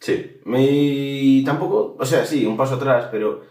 Sí. 0.00 0.40
Y 0.46 1.44
tampoco, 1.44 1.96
o 1.98 2.04
sea, 2.06 2.24
sí, 2.24 2.46
un 2.46 2.56
paso 2.56 2.74
atrás, 2.76 3.08
pero 3.10 3.42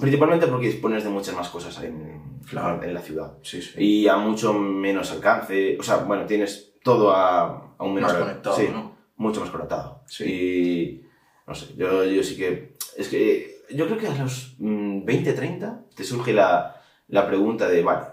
principalmente 0.00 0.46
porque 0.46 0.66
dispones 0.66 1.04
de 1.04 1.10
muchas 1.10 1.34
más 1.34 1.48
cosas 1.48 1.82
en, 1.82 2.40
Claro. 2.48 2.82
en 2.82 2.92
la 2.94 3.00
ciudad. 3.00 3.34
Sí, 3.42 3.60
sí. 3.62 3.72
Y 3.82 4.08
a 4.08 4.16
mucho 4.16 4.52
menos 4.54 5.10
alcance. 5.12 5.76
O 5.78 5.82
sea, 5.82 5.96
bueno, 5.98 6.26
tienes 6.26 6.74
todo 6.82 7.12
a, 7.12 7.74
a 7.78 7.84
un 7.84 7.94
menor 7.94 8.12
Más 8.12 8.20
conectado, 8.20 8.56
sí, 8.56 8.68
¿no? 8.72 8.96
mucho 9.16 9.40
más 9.40 9.50
conectado. 9.50 10.02
Sí. 10.06 10.24
Y 10.24 11.06
no 11.46 11.54
sé, 11.54 11.74
yo, 11.76 12.04
yo 12.04 12.22
sí 12.22 12.36
que. 12.36 12.76
Es 12.96 13.08
que 13.08 13.62
yo 13.70 13.86
creo 13.86 13.98
que 13.98 14.08
a 14.08 14.14
los 14.22 14.54
mm, 14.58 15.04
20, 15.04 15.32
30 15.32 15.80
te 15.96 16.04
surge 16.04 16.32
la, 16.32 16.82
la 17.08 17.26
pregunta 17.26 17.66
de, 17.68 17.82
vale, 17.82 18.06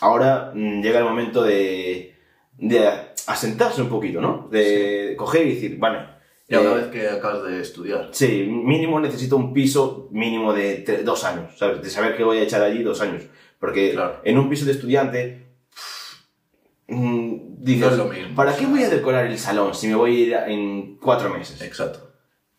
ahora 0.00 0.50
mm, 0.54 0.82
llega 0.82 0.98
el 0.98 1.04
momento 1.04 1.42
de, 1.42 2.14
de 2.58 2.88
asentarse 3.26 3.82
un 3.82 3.88
poquito, 3.88 4.20
¿no? 4.20 4.48
De 4.50 5.14
coger 5.16 5.46
y 5.46 5.54
decir, 5.54 5.78
vale. 5.78 6.15
Ya 6.48 6.60
una 6.60 6.72
eh, 6.72 6.74
vez 6.76 6.86
que 6.88 7.08
acabas 7.08 7.42
de 7.44 7.60
estudiar. 7.60 8.08
Sí, 8.12 8.46
mínimo 8.48 9.00
necesito 9.00 9.36
un 9.36 9.52
piso 9.52 10.08
mínimo 10.12 10.52
de 10.52 10.84
tre- 10.84 11.02
dos 11.02 11.24
años, 11.24 11.58
¿sabes? 11.58 11.82
De 11.82 11.90
saber 11.90 12.16
que 12.16 12.22
voy 12.24 12.38
a 12.38 12.42
echar 12.42 12.62
allí 12.62 12.82
dos 12.82 13.00
años. 13.00 13.24
Porque 13.58 13.92
Claro. 13.92 14.20
en 14.24 14.38
un 14.38 14.48
piso 14.48 14.64
de 14.64 14.72
estudiante, 14.72 15.46
mm, 16.88 17.34
dices, 17.64 17.90
No 17.92 18.04
lo 18.04 18.04
mismo, 18.12 18.34
¿para 18.36 18.56
qué 18.56 18.66
voy 18.66 18.82
a 18.84 18.88
decorar 18.90 19.26
el 19.26 19.38
salón 19.38 19.74
si 19.74 19.88
me 19.88 19.94
voy 19.96 20.10
a 20.16 20.26
ir 20.26 20.32
en 20.52 20.96
cuatro 20.98 21.30
meses? 21.30 21.60
Exacto. 21.62 22.00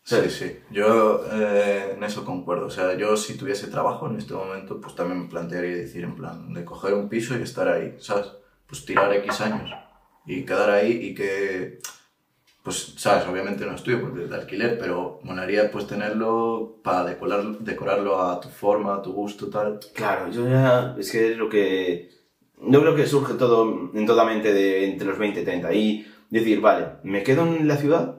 Sí. 0.02 0.16
Sí, 0.24 0.30
sí. 0.30 0.56
Yo 0.70 1.22
eh, 1.30 1.92
en 1.94 2.02
eso 2.02 2.24
concuerdo. 2.24 2.66
O 2.66 2.70
sea, 2.70 2.96
yo 2.96 3.14
si 3.16 3.36
tuviese 3.36 3.66
trabajo 3.66 4.06
en 4.08 4.16
este 4.16 4.32
momento, 4.32 4.80
pues 4.80 4.94
también 4.94 5.22
me 5.24 5.28
plantearía 5.28 5.76
decir 5.76 6.02
en 6.04 6.14
plan 6.14 6.52
de 6.54 6.64
coger 6.64 6.94
un 6.94 7.08
piso 7.10 7.38
y 7.38 7.42
estar 7.42 7.68
ahí, 7.68 7.94
¿sabes? 7.98 8.26
Pues 8.66 8.84
tirar 8.86 9.12
X 9.12 9.40
años 9.42 9.70
y 10.26 10.44
quedar 10.44 10.70
ahí 10.70 10.92
y 10.92 11.14
que, 11.14 11.78
pues, 12.68 12.92
¿sabes? 12.98 13.26
Obviamente 13.26 13.64
no 13.64 13.74
estudio 13.74 14.02
porque 14.02 14.24
es 14.24 14.28
de 14.28 14.36
alquiler, 14.36 14.78
pero 14.78 15.20
molaría 15.22 15.70
pues 15.70 15.86
tenerlo 15.86 16.76
para 16.84 17.02
decorar, 17.02 17.60
decorarlo 17.60 18.20
a 18.20 18.38
tu 18.38 18.50
forma, 18.50 18.96
a 18.96 19.00
tu 19.00 19.14
gusto, 19.14 19.48
tal. 19.48 19.80
Claro, 19.94 20.30
yo 20.30 20.46
ya, 20.46 20.94
es 20.98 21.10
que 21.10 21.32
es 21.32 21.38
lo 21.38 21.48
que, 21.48 22.10
yo 22.60 22.82
creo 22.82 22.94
que 22.94 23.06
surge 23.06 23.32
todo 23.38 23.90
en 23.94 24.04
toda 24.04 24.26
mente 24.26 24.52
de 24.52 24.84
entre 24.84 25.08
los 25.08 25.16
20 25.16 25.40
y 25.40 25.44
30 25.44 25.72
y 25.72 26.06
decir, 26.28 26.60
vale, 26.60 26.88
¿me 27.04 27.22
quedo 27.22 27.46
en 27.46 27.66
la 27.66 27.78
ciudad? 27.78 28.16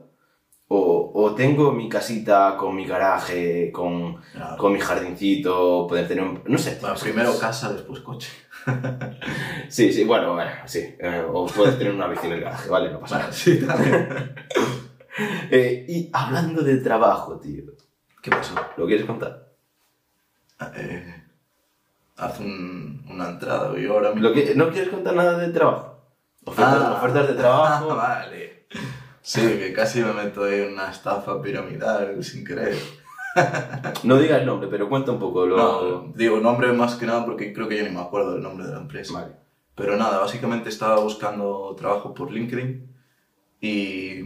O 1.22 1.36
tengo 1.36 1.72
mi 1.72 1.90
casita 1.90 2.56
con 2.58 2.76
mi 2.76 2.86
garaje, 2.86 3.72
con, 3.72 4.18
Claro. 4.32 4.58
con 4.58 4.74
mi 4.74 4.80
jardincito, 4.80 5.86
poder 5.88 6.08
tener 6.08 6.24
un... 6.24 6.42
No 6.46 6.58
sé. 6.58 6.78
Bueno, 6.80 6.96
primero 7.02 7.38
casa, 7.40 7.74
después 7.74 8.00
coche. 8.02 8.32
Sí, 9.70 9.92
sí, 9.94 10.04
bueno, 10.04 10.34
bueno, 10.34 10.52
sí. 10.66 10.80
eh, 11.00 11.24
o 11.32 11.46
puedes 11.46 11.78
tener 11.78 11.94
una 11.94 12.08
bici 12.08 12.26
en 12.28 12.34
el 12.34 12.42
garaje, 12.42 12.70
vale, 12.70 12.92
no 12.92 13.00
pasa 13.00 13.20
nada. 13.20 13.32
Sí. 13.32 13.60
Eh, 15.52 15.86
y 15.90 16.10
hablando 16.14 16.62
de 16.62 16.78
trabajo, 16.78 17.38
tío, 17.40 17.64
¿Qué 18.22 18.30
pasó? 18.32 18.56
¿lo 18.78 18.86
quieres 18.86 19.06
contar? 19.06 19.50
Eh, 20.76 21.24
haz 22.18 22.40
un- 22.40 23.04
una 23.10 23.30
entrada 23.30 23.78
y 23.78 23.86
ahora 23.88 24.12
mismo... 24.12 24.30
¿Lo 24.30 24.34
que, 24.34 24.56
¿No 24.56 24.70
quieres 24.70 24.90
contar 24.90 25.16
nada 25.16 25.38
de 25.38 25.50
trabajo? 25.50 25.98
Ofertas, 26.46 26.82
Ah. 26.82 26.94
ofertas 26.94 27.28
de 27.28 27.34
trabajo. 27.34 27.92
Ah, 27.92 27.96
vale. 28.22 28.66
Sí, 29.32 29.42
que 29.42 29.74
casi 29.74 30.02
me 30.02 30.12
meto 30.12 30.48
en 30.48 30.74
una 30.74 30.90
estafa 30.90 31.40
piramidal 31.42 32.24
sin 32.24 32.44
querer. 32.44 32.76
No 34.04 34.18
digas 34.18 34.40
el 34.42 34.48
nombre, 34.48 34.68
pero 34.70 34.90
cuenta 34.90 35.12
un 35.12 35.20
poco 35.20 35.46
lo... 35.46 35.56
No, 35.56 36.12
digo 36.16 36.40
nombre 36.40 36.74
más 36.74 36.96
que 36.96 37.06
nada 37.06 37.24
porque 37.26 37.54
creo 37.54 37.68
que 37.70 37.78
yo 37.78 37.84
ni 37.84 37.92
me 37.92 38.02
acuerdo 38.02 38.34
del 38.34 38.42
nombre 38.42 38.66
de 38.66 38.74
la 38.74 38.80
empresa. 38.80 39.14
Vale. 39.14 39.34
Pero 39.76 39.96
nada, 39.98 40.18
básicamente 40.20 40.68
estaba 40.70 41.00
buscando 41.00 41.76
trabajo 41.78 42.14
por 42.16 42.32
LinkedIn 42.32 42.92
y 43.62 44.24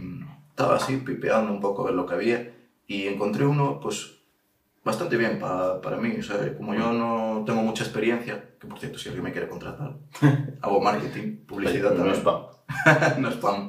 estaba 0.48 0.76
así 0.76 0.96
pipeando 0.96 1.52
un 1.52 1.60
poco 1.60 1.88
lo 1.90 2.06
que 2.06 2.14
había 2.14 2.54
y 2.86 3.06
encontré 3.06 3.44
uno 3.44 3.78
pues 3.78 4.16
bastante 4.84 5.16
bien 5.18 5.38
pa- 5.38 5.80
para 5.82 5.98
mí. 5.98 6.16
O 6.18 6.22
sea, 6.22 6.56
como 6.56 6.74
yo 6.74 6.92
no 6.92 7.44
tengo 7.44 7.62
mucha 7.62 7.84
experiencia, 7.84 8.42
que 8.58 8.66
por 8.66 8.78
cierto 8.80 8.98
si 8.98 9.08
alguien 9.10 9.24
me 9.24 9.32
quiere 9.32 9.48
contratar, 9.48 9.96
hago 10.62 10.80
marketing, 10.80 11.44
publicidad 11.46 11.90
No 11.90 11.96
también. 11.96 12.14
es 12.14 12.20
spam. 12.20 12.42
no 13.20 13.28
spam. 13.30 13.68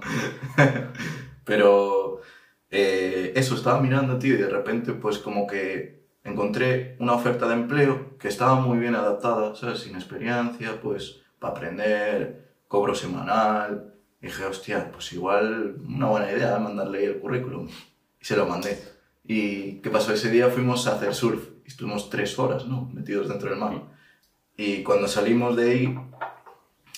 Pero 1.46 2.22
eh, 2.70 3.32
eso, 3.36 3.56
estaba 3.56 3.80
mirando, 3.80 4.18
tío, 4.20 4.36
y 4.36 4.38
de 4.38 4.50
repente, 4.50 4.94
pues 4.94 5.20
como 5.20 5.48
que 5.48 6.04
encontré 6.24 6.98
una 7.00 7.14
oferta 7.14 7.48
de 7.48 7.54
empleo 7.54 8.18
que 8.18 8.28
estaba 8.28 8.56
muy 8.56 8.80
bien 8.80 8.96
adaptada, 8.96 9.56
¿sabes? 9.56 9.80
Sin 9.80 9.96
experiencia, 9.96 10.82
pues 10.82 11.22
para 11.40 11.54
aprender, 11.54 12.58
cobro 12.68 12.96
semanal. 12.96 13.94
Y 14.22 14.28
dije, 14.28 14.46
hostia, 14.46 14.92
pues 14.92 15.14
igual 15.14 15.78
una 15.88 16.08
buena 16.08 16.32
idea 16.32 16.58
mandarle 16.60 17.06
el 17.06 17.20
currículum. 17.20 17.70
Y 18.20 18.26
se 18.26 18.36
lo 18.36 18.46
mandé. 18.46 18.78
¿Y 19.24 19.82
qué 19.82 19.90
pasó? 19.90 20.14
Ese 20.14 20.30
día 20.30 20.50
fuimos 20.50 20.88
a 20.88 20.96
hacer 20.96 21.14
surf. 21.14 21.50
Y 21.64 21.68
estuvimos 21.70 22.10
tres 22.10 22.38
horas, 22.40 22.66
¿no? 22.66 22.90
Metidos 22.94 23.30
dentro 23.30 23.50
del 23.50 23.60
mar. 23.60 23.84
Y 24.58 24.84
cuando 24.84 25.08
salimos 25.08 25.56
de 25.56 25.72
ahí, 25.72 26.00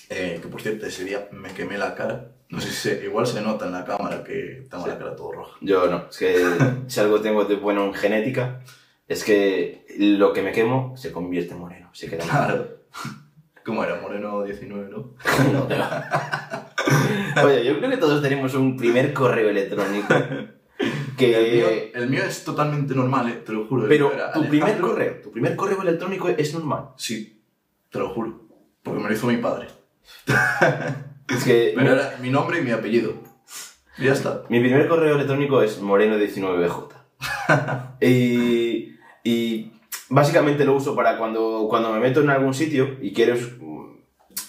eh, 0.09 0.39
que 0.41 0.47
por 0.47 0.61
cierto, 0.61 0.85
ese 0.85 1.03
día 1.03 1.27
me 1.31 1.53
quemé 1.53 1.77
la 1.77 1.95
cara. 1.95 2.31
No 2.49 2.61
sé 2.61 2.69
si 2.69 2.75
se- 2.75 3.03
igual 3.05 3.27
se 3.27 3.41
nota 3.41 3.65
en 3.65 3.73
la 3.73 3.83
cámara 3.85 4.23
que 4.23 4.65
tengo 4.69 4.83
Sí. 4.85 4.89
la 4.89 4.97
cara 4.97 5.15
todo 5.15 5.31
roja. 5.33 5.57
Yo 5.61 5.87
no. 5.87 6.05
Es 6.09 6.17
que 6.17 6.35
si 6.87 6.99
algo 6.99 7.19
tengo 7.21 7.43
de 7.45 7.55
bueno 7.55 7.83
en 7.85 7.93
genética, 7.93 8.61
es 9.07 9.23
que 9.23 9.85
lo 9.99 10.31
que 10.33 10.41
me 10.43 10.51
quemo 10.51 10.95
se 10.97 11.11
convierte 11.11 11.53
en 11.53 11.59
moreno. 11.59 11.89
Se 11.93 12.09
queda 12.09 12.23
Claro. 12.23 12.67
¿Cómo 13.65 13.83
era? 13.83 13.99
Moreno 13.99 14.43
19, 14.43 14.89
¿no? 14.89 15.13
No, 15.51 15.67
va. 15.67 16.73
Oye, 17.43 17.65
yo 17.65 17.77
creo 17.77 17.89
que 17.89 17.97
todos 17.97 18.21
tenemos 18.21 18.53
un 18.53 18.77
primer 18.77 19.13
correo 19.13 19.49
electrónico 19.49 20.07
que... 21.17 21.35
El 21.35 21.51
mío, 21.53 21.67
el 21.95 22.09
mío 22.09 22.23
es 22.23 22.45
totalmente 22.45 22.95
normal, 22.95 23.27
eh, 23.29 23.41
te 23.45 23.51
lo 23.51 23.65
juro. 23.67 23.87
Pero 23.89 24.13
era 24.13 24.31
tu 24.31 24.47
primer 24.47 24.79
correo, 24.79 25.15
tu 25.21 25.31
primer 25.31 25.55
correo 25.57 25.81
electrónico 25.81 26.29
es 26.29 26.53
normal. 26.53 26.91
Sí, 26.95 27.41
te 27.91 27.99
lo 27.99 28.09
juro. 28.13 28.39
Porque 28.83 29.01
me 29.01 29.09
lo 29.09 29.13
hizo 29.15 29.27
mi 29.27 29.35
padre. 29.37 29.67
Es 31.29 31.43
que 31.43 31.73
Pero 31.75 31.91
mi, 31.93 31.99
era 31.99 32.17
mi 32.21 32.29
nombre 32.29 32.59
y 32.59 32.61
mi 32.61 32.71
apellido. 32.71 33.13
Y 33.97 34.05
ya 34.05 34.13
está. 34.13 34.43
mi 34.49 34.59
primer 34.59 34.87
correo 34.87 35.15
electrónico 35.15 35.61
es 35.61 35.81
moreno19bj. 35.81 36.87
y, 38.01 38.95
y 39.23 39.71
básicamente 40.09 40.65
lo 40.65 40.75
uso 40.75 40.95
para 40.95 41.17
cuando, 41.17 41.65
cuando 41.69 41.91
me 41.91 41.99
meto 41.99 42.21
en 42.21 42.29
algún 42.29 42.53
sitio 42.53 42.97
y 43.01 43.13
quiero... 43.13 43.35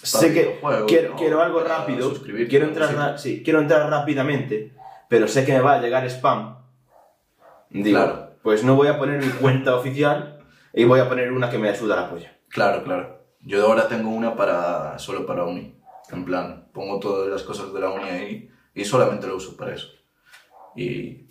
Sé 0.03 0.33
que 0.33 0.59
quiero, 0.87 1.09
¿no? 1.09 1.15
quiero 1.17 1.41
algo 1.41 1.61
rápido, 1.61 2.13
quiero 2.47 2.65
entrar, 2.67 2.95
ra- 2.95 3.17
sí, 3.17 3.41
quiero 3.43 3.59
entrar 3.59 3.89
rápidamente, 3.89 4.73
pero 5.09 5.27
sé 5.27 5.45
que 5.45 5.51
me 5.53 5.59
va 5.59 5.73
a 5.73 5.81
llegar 5.81 6.05
spam. 6.09 6.57
Digo, 7.69 7.97
Claro. 7.97 8.31
pues 8.41 8.63
no 8.63 8.75
voy 8.75 8.87
a 8.87 8.97
poner 8.97 9.21
mi 9.23 9.29
cuenta 9.31 9.75
oficial 9.75 10.39
y 10.73 10.85
voy 10.85 10.99
a 11.01 11.09
poner 11.09 11.31
una 11.33 11.49
que 11.49 11.57
me 11.57 11.69
ayuda 11.69 11.97
a 11.97 12.01
la 12.03 12.09
polla. 12.09 12.37
Claro, 12.49 12.83
claro. 12.83 13.19
Yo 13.41 13.65
ahora 13.65 13.87
tengo 13.87 14.09
una 14.09 14.35
para 14.35 14.97
solo 14.99 15.25
para 15.25 15.43
uni. 15.43 15.75
En 16.11 16.23
plan, 16.23 16.58
pongo 16.79 16.97
todas 16.97 17.27
las 17.29 17.43
cosas 17.43 17.73
de 17.73 17.79
la 17.81 17.89
uni 17.89 18.07
ahí 18.09 18.49
y 18.73 18.85
solamente 18.85 19.27
lo 19.27 19.35
uso 19.35 19.57
para 19.57 19.73
eso. 19.75 19.87
Y 20.77 21.25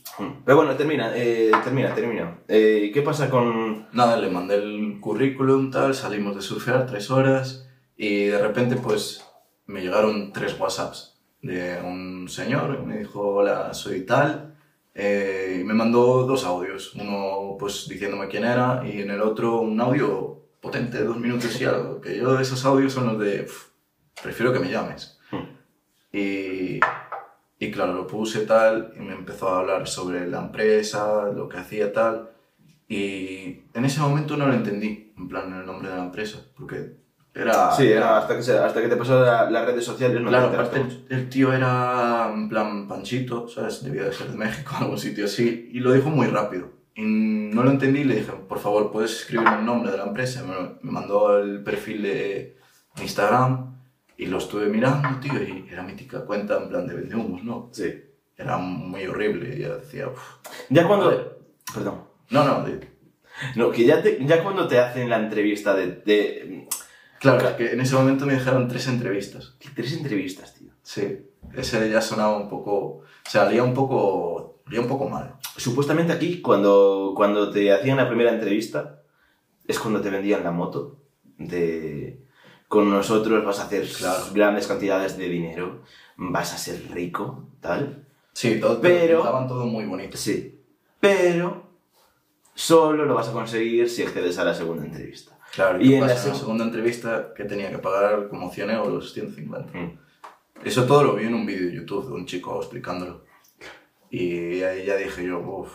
Pero 0.45 0.57
bueno, 0.59 0.75
termina, 0.77 1.13
eh, 1.17 1.51
termina, 1.65 1.95
termina. 1.95 2.39
Eh, 2.49 2.91
¿Qué 2.93 3.01
pasa 3.01 3.31
con...? 3.31 3.89
nada, 3.93 4.19
le 4.19 4.29
mandé 4.29 4.57
el 4.57 4.99
currículum, 5.01 5.71
tal, 5.71 5.95
salimos 5.95 6.37
de 6.37 6.43
surfear 6.43 6.85
tres 6.87 7.11
horas 7.11 7.67
y 7.97 8.27
de 8.27 8.39
repente 8.39 8.77
pues 8.77 9.25
me 9.67 9.81
llegaron 9.81 10.33
tres 10.35 10.55
WhatsApps 10.61 11.19
de 11.41 11.81
un 11.83 12.29
señor, 12.29 12.85
me 12.85 12.99
dijo, 12.99 13.21
hola, 13.23 13.73
soy 13.73 14.03
tal, 14.05 14.55
eh, 14.95 15.59
y 15.61 15.65
me 15.65 15.73
mandó 15.73 16.25
dos 16.25 16.45
audios, 16.45 16.95
uno 16.95 17.57
pues 17.59 17.89
diciéndome 17.89 18.29
quién 18.29 18.45
era 18.45 18.83
y 18.85 19.01
en 19.01 19.11
el 19.11 19.23
otro 19.23 19.61
un 19.61 19.81
audio 19.81 20.43
potente 20.61 20.99
de 20.99 21.05
dos 21.05 21.17
minutos 21.19 21.59
y 21.61 21.65
algo, 21.65 22.01
que 22.03 22.19
yo 22.19 22.39
esos 22.39 22.65
audios 22.67 22.93
son 22.93 23.07
los 23.07 23.19
de, 23.19 23.45
"Pf, 23.45 23.69
prefiero 24.23 24.53
que 24.53 24.59
me 24.59 24.71
llames. 24.71 25.18
Y, 26.13 26.81
y 27.59 27.71
claro, 27.71 27.93
lo 27.93 28.07
puse 28.07 28.41
tal 28.47 28.93
y 28.97 29.01
me 29.01 29.13
empezó 29.15 29.51
a 29.51 29.61
hablar 29.61 29.87
sobre 29.89 30.27
la 30.27 30.41
empresa, 30.41 31.25
lo 31.35 31.49
que 31.49 31.59
hacía 31.59 31.93
tal. 31.93 32.31
Y 32.89 33.61
en 33.75 33.85
ese 33.85 34.01
momento 34.01 34.37
no 34.37 34.47
lo 34.47 34.55
entendí, 34.55 35.13
en 35.17 35.29
plan, 35.29 35.53
el 35.53 35.67
nombre 35.67 35.91
de 35.91 35.97
la 35.97 36.05
empresa, 36.05 36.39
porque 36.57 36.97
era... 37.35 37.71
Sí, 37.73 37.87
era 37.87 38.17
hasta 38.19 38.35
que, 38.37 38.43
se- 38.43 38.57
hasta 38.59 38.81
que 38.81 38.89
te 38.89 38.97
pasó 38.97 39.21
la- 39.23 39.51
las 39.51 39.67
redes 39.67 39.85
sociales 39.85 40.21
no 40.23 40.31
Claro, 40.31 40.47
aparte 40.49 40.81
el, 40.81 41.05
el 41.11 41.29
tío 41.29 41.53
era 41.53 42.31
en 42.33 42.49
plan 42.49 42.89
Panchito, 42.89 43.47
¿sabes? 43.49 43.85
Debía 43.85 44.05
de 44.05 44.13
ser 44.13 44.29
de 44.29 44.39
México, 44.39 44.73
algún 44.81 44.99
sitio 44.99 45.27
así, 45.27 45.69
y 45.73 45.81
lo 45.81 45.93
dijo 45.93 46.09
muy 46.09 46.27
rápido. 46.29 46.71
Y 46.95 47.03
no 47.03 47.63
lo 47.63 47.71
entendí 47.71 48.01
y 48.01 48.05
le 48.05 48.17
dije, 48.17 48.33
por 48.49 48.59
favor, 48.59 48.91
¿puedes 48.91 49.13
escribir 49.21 49.47
el 49.47 49.65
nombre 49.67 49.93
de 49.93 49.99
la 49.99 50.05
empresa? 50.05 50.43
Me, 50.45 50.55
me 50.83 50.91
mandó 50.91 51.39
el 51.39 51.63
perfil 51.63 52.03
de 52.03 52.57
Instagram 53.01 53.68
y 54.19 54.27
lo 54.27 54.37
estuve 54.39 54.67
mirando, 54.67 55.09
tío, 55.21 55.41
y 55.43 55.67
era 55.71 55.83
mítica 55.83 56.27
cuenta 56.27 56.59
en 56.61 56.69
plan 56.69 56.87
de 56.87 56.95
vendehumos, 56.95 57.43
¿no? 57.45 57.71
Sí. 57.73 57.91
Era 58.37 58.59
muy 58.59 59.07
horrible, 59.07 59.57
y 59.57 59.61
yo 59.63 59.79
decía, 59.79 60.09
"Uf". 60.09 60.21
Ya 60.69 60.87
cuando... 60.87 61.39
Perdón. 61.73 62.03
no, 62.31 62.45
no, 62.45 62.65
de- 62.65 62.89
No, 63.57 63.71
que 63.71 63.85
ya, 63.87 64.03
te- 64.03 64.19
ya 64.27 64.43
cuando 64.43 64.67
te 64.69 64.79
hacen 64.79 65.09
la 65.09 65.19
entrevista 65.19 65.75
de... 65.75 66.03
de 66.05 66.69
claro, 67.21 67.57
que 67.57 67.73
en 67.73 67.81
ese 67.81 67.95
momento 67.95 68.27
me 68.27 68.35
dejaron 68.35 68.69
tres 68.69 68.87
entrevistas. 68.89 69.57
tres 69.75 69.93
entrevistas, 69.95 70.55
tío. 70.55 70.73
Sí, 70.83 71.27
ese 71.55 71.89
ya 71.91 72.01
sonaba 72.01 72.37
un 72.37 72.49
poco, 72.49 72.75
o 72.75 73.05
sea, 73.29 73.47
olía 73.47 73.63
un 73.63 73.75
poco, 73.75 74.61
olía 74.67 74.81
un 74.81 74.89
poco 74.89 75.09
mal. 75.09 75.35
Supuestamente 75.57 76.13
aquí, 76.13 76.41
cuando, 76.41 77.13
cuando 77.17 77.51
te 77.51 77.73
hacían 77.73 77.97
la 77.99 78.09
primera 78.09 78.33
entrevista, 78.33 79.03
es 79.67 79.79
cuando 79.79 80.01
te 80.01 80.11
vendían 80.11 80.43
la 80.45 80.51
moto 80.51 81.03
de... 81.37 82.27
Con 82.69 82.91
nosotros 82.91 83.45
vas 83.45 83.61
a 83.61 83.65
hacer 83.65 83.87
Claro. 83.89 84.25
grandes 84.33 84.67
cantidades 84.67 85.17
de 85.17 85.29
dinero, 85.29 85.83
vas 86.17 86.53
a 86.53 86.59
ser 86.59 86.91
rico, 86.93 87.49
tal. 87.61 88.07
Sí, 88.35 88.61
todo, 88.61 88.81
Pero- 88.81 89.19
estaban 89.19 89.49
todo 89.49 89.67
muy 89.67 89.85
bonito. 89.87 90.17
Sí. 90.17 90.61
Pero 91.01 91.67
solo 92.55 93.05
lo 93.07 93.15
vas 93.15 93.29
a 93.29 93.33
conseguir 93.33 93.89
si 93.89 94.03
accedes 94.03 94.39
a 94.39 94.45
la 94.45 94.55
segunda 94.55 94.85
entrevista. 94.85 95.39
Claro, 95.55 95.81
Y 95.81 95.93
y 95.93 95.95
en 95.95 96.03
la 96.03 96.09
la 96.09 96.17
seg- 96.17 96.35
segunda 96.35 96.65
entrevista 96.65 97.33
que 97.35 97.45
tenía 97.45 97.71
que 97.71 97.79
pagar 97.79 98.29
como 98.29 98.51
100 98.53 98.71
euros, 98.71 99.13
150. 99.15 99.77
Mm. 99.79 99.99
Eso 100.65 100.85
todo 100.85 101.05
lo 101.05 101.15
vi 101.15 101.25
en 101.27 101.35
un 101.35 101.47
vídeo 101.47 101.69
de 101.69 101.75
YouTube 101.75 102.07
de 102.09 102.13
un 102.15 102.27
chico 102.27 102.59
explicándolo. 102.61 103.25
Y 104.11 104.61
ahí 104.63 104.85
ya 104.85 104.97
dije 104.97 105.25
yo, 105.25 105.39
uff. 105.39 105.71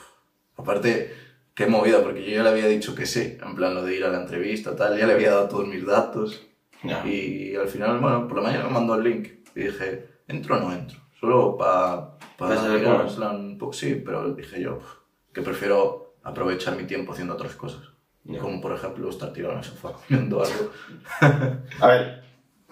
Aparte, 0.58 1.12
qué 1.56 1.66
movida, 1.68 2.04
porque 2.04 2.24
yo 2.24 2.36
ya 2.38 2.44
le 2.44 2.50
había 2.50 2.68
dicho 2.68 2.94
que 2.94 3.06
sí, 3.06 3.38
en 3.42 3.56
plan 3.56 3.74
lo 3.74 3.84
de 3.84 3.96
ir 3.96 4.04
a 4.04 4.10
la 4.10 4.22
entrevista, 4.22 4.76
tal, 4.76 4.98
ya 4.98 5.08
le 5.08 5.14
había 5.14 5.32
dado 5.32 5.48
todos 5.50 5.68
mis 5.68 5.86
datos. 5.86 6.46
Ya. 6.84 7.06
Y 7.06 7.56
al 7.56 7.67
final, 7.67 8.00
bueno, 8.00 8.28
por 8.28 8.38
la 8.38 8.43
mañana 8.43 8.65
me 8.65 8.72
mandó 8.72 8.96
el 8.96 9.04
link 9.04 9.30
y 9.56 9.63
dije, 9.63 10.08
¿entro 10.28 10.58
o 10.58 10.60
no 10.60 10.74
entro? 10.74 11.00
Solo 11.19 11.58
para 11.58 12.17
pa 12.38 12.48
plan, 13.15 13.58
poco 13.58 13.74
sí, 13.74 14.02
pero 14.06 14.34
dije 14.34 14.62
yo 14.62 14.80
que 15.32 15.41
prefiero 15.41 16.15
aprovechar 16.24 16.76
mi 16.76 16.84
tiempo 16.84 17.13
haciendo 17.13 17.34
otras 17.34 17.56
cosas. 17.56 17.82
Ya. 18.26 18.39
Como 18.39 18.62
por 18.62 18.74
ejemplo 18.74 19.10
estar 19.10 19.34
tirado 19.34 19.54
en 19.54 19.60
el 19.60 19.65
sofá 19.65 19.93
comiendo 19.93 20.41
algo. 20.41 20.72
A 21.82 21.88
ver, 21.88 22.24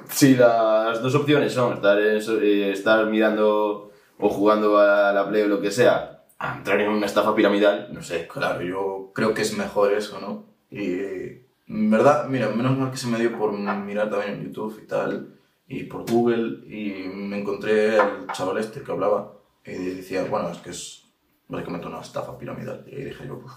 si 0.09 0.35
las 0.35 1.01
dos 1.01 1.15
opciones 1.15 1.53
son 1.53 1.73
estar, 1.73 1.99
eh, 1.99 2.71
estar 2.71 3.05
mirando 3.07 3.91
o 4.17 4.29
jugando 4.29 4.77
a 4.77 5.11
la 5.11 5.27
Play 5.27 5.43
o 5.43 5.47
lo 5.47 5.61
que 5.61 5.71
sea, 5.71 6.23
a 6.37 6.57
entrar 6.57 6.79
en 6.79 6.89
una 6.89 7.05
estafa 7.05 7.35
piramidal, 7.35 7.89
no 7.91 8.01
sé. 8.01 8.27
Claro, 8.27 8.61
yo 8.61 9.11
creo 9.13 9.33
que 9.33 9.41
es 9.41 9.57
mejor 9.57 9.93
eso, 9.93 10.19
¿no? 10.19 10.45
Y 10.69 11.41
verdad, 11.71 12.27
mira, 12.27 12.49
menos 12.49 12.77
mal 12.77 12.91
que 12.91 12.97
se 12.97 13.07
me 13.07 13.19
dio 13.19 13.37
por 13.37 13.51
mirar 13.53 14.09
también 14.09 14.33
en 14.33 14.43
YouTube 14.45 14.79
y 14.83 14.87
tal, 14.87 15.35
y 15.67 15.83
por 15.83 16.09
Google, 16.09 16.65
y 16.67 17.07
me 17.07 17.39
encontré 17.39 17.99
al 17.99 18.27
chaval 18.33 18.57
este 18.57 18.81
que 18.81 18.91
hablaba, 18.91 19.33
y 19.65 19.71
decía, 19.73 20.23
bueno, 20.25 20.49
es 20.49 20.57
que 20.57 20.71
es 20.71 21.05
básicamente 21.47 21.87
una 21.87 22.01
estafa 22.01 22.37
piramidal. 22.37 22.83
Y 22.87 22.95
ahí 22.95 23.03
dije 23.05 23.27
yo, 23.27 23.35
"Uf, 23.35 23.51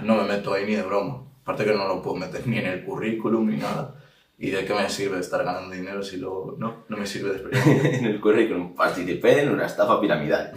no 0.00 0.16
me 0.16 0.24
meto 0.24 0.52
ahí 0.52 0.66
ni 0.66 0.74
de 0.74 0.82
broma. 0.82 1.22
Aparte 1.42 1.64
que 1.64 1.74
no 1.74 1.86
lo 1.86 2.02
puedo 2.02 2.16
meter 2.16 2.46
ni 2.46 2.58
en 2.58 2.66
el 2.66 2.84
currículum 2.84 3.48
ni 3.48 3.56
nada. 3.58 3.94
¿Y 4.38 4.50
de 4.50 4.64
qué 4.64 4.74
me 4.74 4.88
sirve 4.90 5.18
estar 5.20 5.44
ganando 5.44 5.74
dinero 5.74 6.02
si 6.02 6.16
luego 6.18 6.56
no? 6.58 6.84
No 6.88 6.96
me 6.96 7.06
sirve 7.06 7.30
de 7.30 7.36
experiencia. 7.36 7.90
en 7.98 8.04
el 8.06 8.20
currículum, 8.20 8.74
participé 8.74 9.42
en 9.42 9.50
una 9.50 9.66
estafa 9.66 10.00
piramidal. 10.00 10.52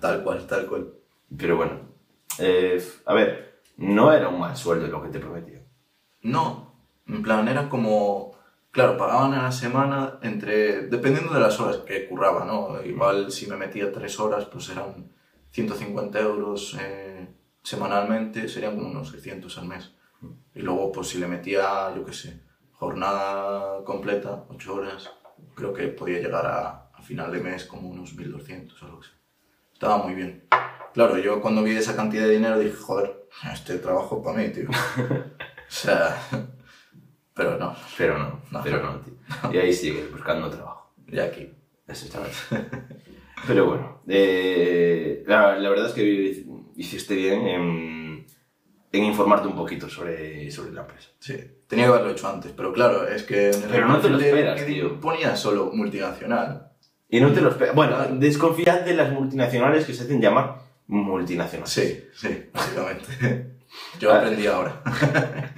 tal 0.00 0.22
cual, 0.22 0.46
tal 0.46 0.66
cual. 0.66 0.92
Pero 1.36 1.56
bueno, 1.56 1.80
eh, 2.38 2.82
a 3.04 3.14
ver, 3.14 3.45
no 3.76 4.12
era 4.12 4.28
un 4.28 4.40
mal 4.40 4.56
sueldo 4.56 4.86
lo 4.86 5.02
que 5.02 5.10
te 5.10 5.20
prometía. 5.20 5.62
No, 6.22 6.72
en 7.06 7.22
plan, 7.22 7.46
era 7.48 7.68
como, 7.68 8.32
claro, 8.70 8.96
pagaban 8.96 9.34
a 9.34 9.42
la 9.42 9.52
semana 9.52 10.18
entre, 10.22 10.88
dependiendo 10.88 11.32
de 11.32 11.40
las 11.40 11.60
horas 11.60 11.78
que 11.78 12.08
curraba, 12.08 12.44
¿no? 12.44 12.82
Igual 12.82 13.30
si 13.30 13.46
me 13.46 13.56
metía 13.56 13.92
tres 13.92 14.18
horas, 14.18 14.46
pues 14.46 14.68
eran 14.70 15.12
150 15.50 16.18
euros 16.20 16.76
eh, 16.80 17.28
semanalmente, 17.62 18.48
serían 18.48 18.76
como 18.76 18.88
unos 18.88 19.10
600 19.10 19.58
al 19.58 19.66
mes. 19.66 19.92
Y 20.54 20.60
luego, 20.60 20.90
pues 20.90 21.08
si 21.08 21.18
le 21.18 21.28
metía, 21.28 21.94
yo 21.94 22.04
qué 22.04 22.12
sé, 22.12 22.40
jornada 22.72 23.84
completa, 23.84 24.44
ocho 24.48 24.74
horas, 24.74 25.10
creo 25.54 25.72
que 25.72 25.88
podía 25.88 26.18
llegar 26.18 26.46
a, 26.46 26.90
a 26.92 27.02
final 27.02 27.30
de 27.30 27.40
mes 27.40 27.64
como 27.66 27.88
unos 27.88 28.14
1200 28.14 28.82
o 28.82 28.86
algo 28.86 29.00
así. 29.00 29.10
Estaba 29.72 29.98
muy 29.98 30.14
bien. 30.14 30.48
Claro, 30.94 31.18
yo 31.18 31.42
cuando 31.42 31.62
vi 31.62 31.76
esa 31.76 31.94
cantidad 31.94 32.24
de 32.24 32.30
dinero 32.30 32.58
dije, 32.58 32.74
joder, 32.74 33.25
este 33.52 33.78
trabajo 33.78 34.22
para 34.22 34.38
mí, 34.38 34.48
tío. 34.50 34.68
O 34.70 35.68
sea, 35.68 36.16
pero 37.34 37.58
no, 37.58 37.74
Pero 37.98 38.18
no, 38.18 38.40
No. 38.50 38.60
pero 38.62 38.82
no, 38.82 39.00
tío. 39.00 39.14
Y 39.52 39.58
ahí 39.58 39.72
sigue 39.72 40.06
buscando 40.08 40.48
trabajo. 40.50 40.92
ya 41.08 41.24
aquí. 41.24 41.50
Exactamente. 41.88 42.36
Pero 43.46 43.66
bueno, 43.66 44.00
eh, 44.08 45.22
la, 45.26 45.56
la 45.56 45.68
verdad 45.68 45.86
es 45.86 45.92
que 45.92 46.44
hiciste 46.74 47.14
bien 47.14 47.46
en, 47.46 48.26
en 48.92 49.04
informarte 49.04 49.46
un 49.46 49.54
poquito 49.54 49.88
sobre, 49.88 50.50
sobre 50.50 50.72
la 50.72 50.80
empresa. 50.80 51.10
Sí, 51.20 51.36
tenía 51.68 51.84
que 51.86 51.92
haberlo 51.92 52.10
hecho 52.10 52.28
antes, 52.28 52.52
pero 52.56 52.72
claro, 52.72 53.06
es 53.06 53.22
que 53.22 53.50
Pero 53.70 53.86
no 53.86 54.00
te 54.00 54.08
lo 54.10 54.18
esperas, 54.18 54.64
tío. 54.66 54.98
ponía 54.98 55.36
solo 55.36 55.70
multinacional. 55.72 56.72
Y 57.08 57.20
no 57.20 57.32
te 57.32 57.40
lo 57.40 57.50
esperas. 57.50 57.74
Bueno, 57.76 57.98
desconfiad 58.12 58.80
de 58.80 58.94
las 58.94 59.12
multinacionales 59.12 59.84
que 59.84 59.94
se 59.94 60.04
hacen 60.04 60.20
llamar 60.20 60.56
multinacionales. 60.88 61.72
Sí, 61.72 62.04
sí, 62.14 62.44
básicamente. 62.52 63.56
Yo 63.98 64.12
aprendí 64.12 64.46
ahora. 64.46 64.82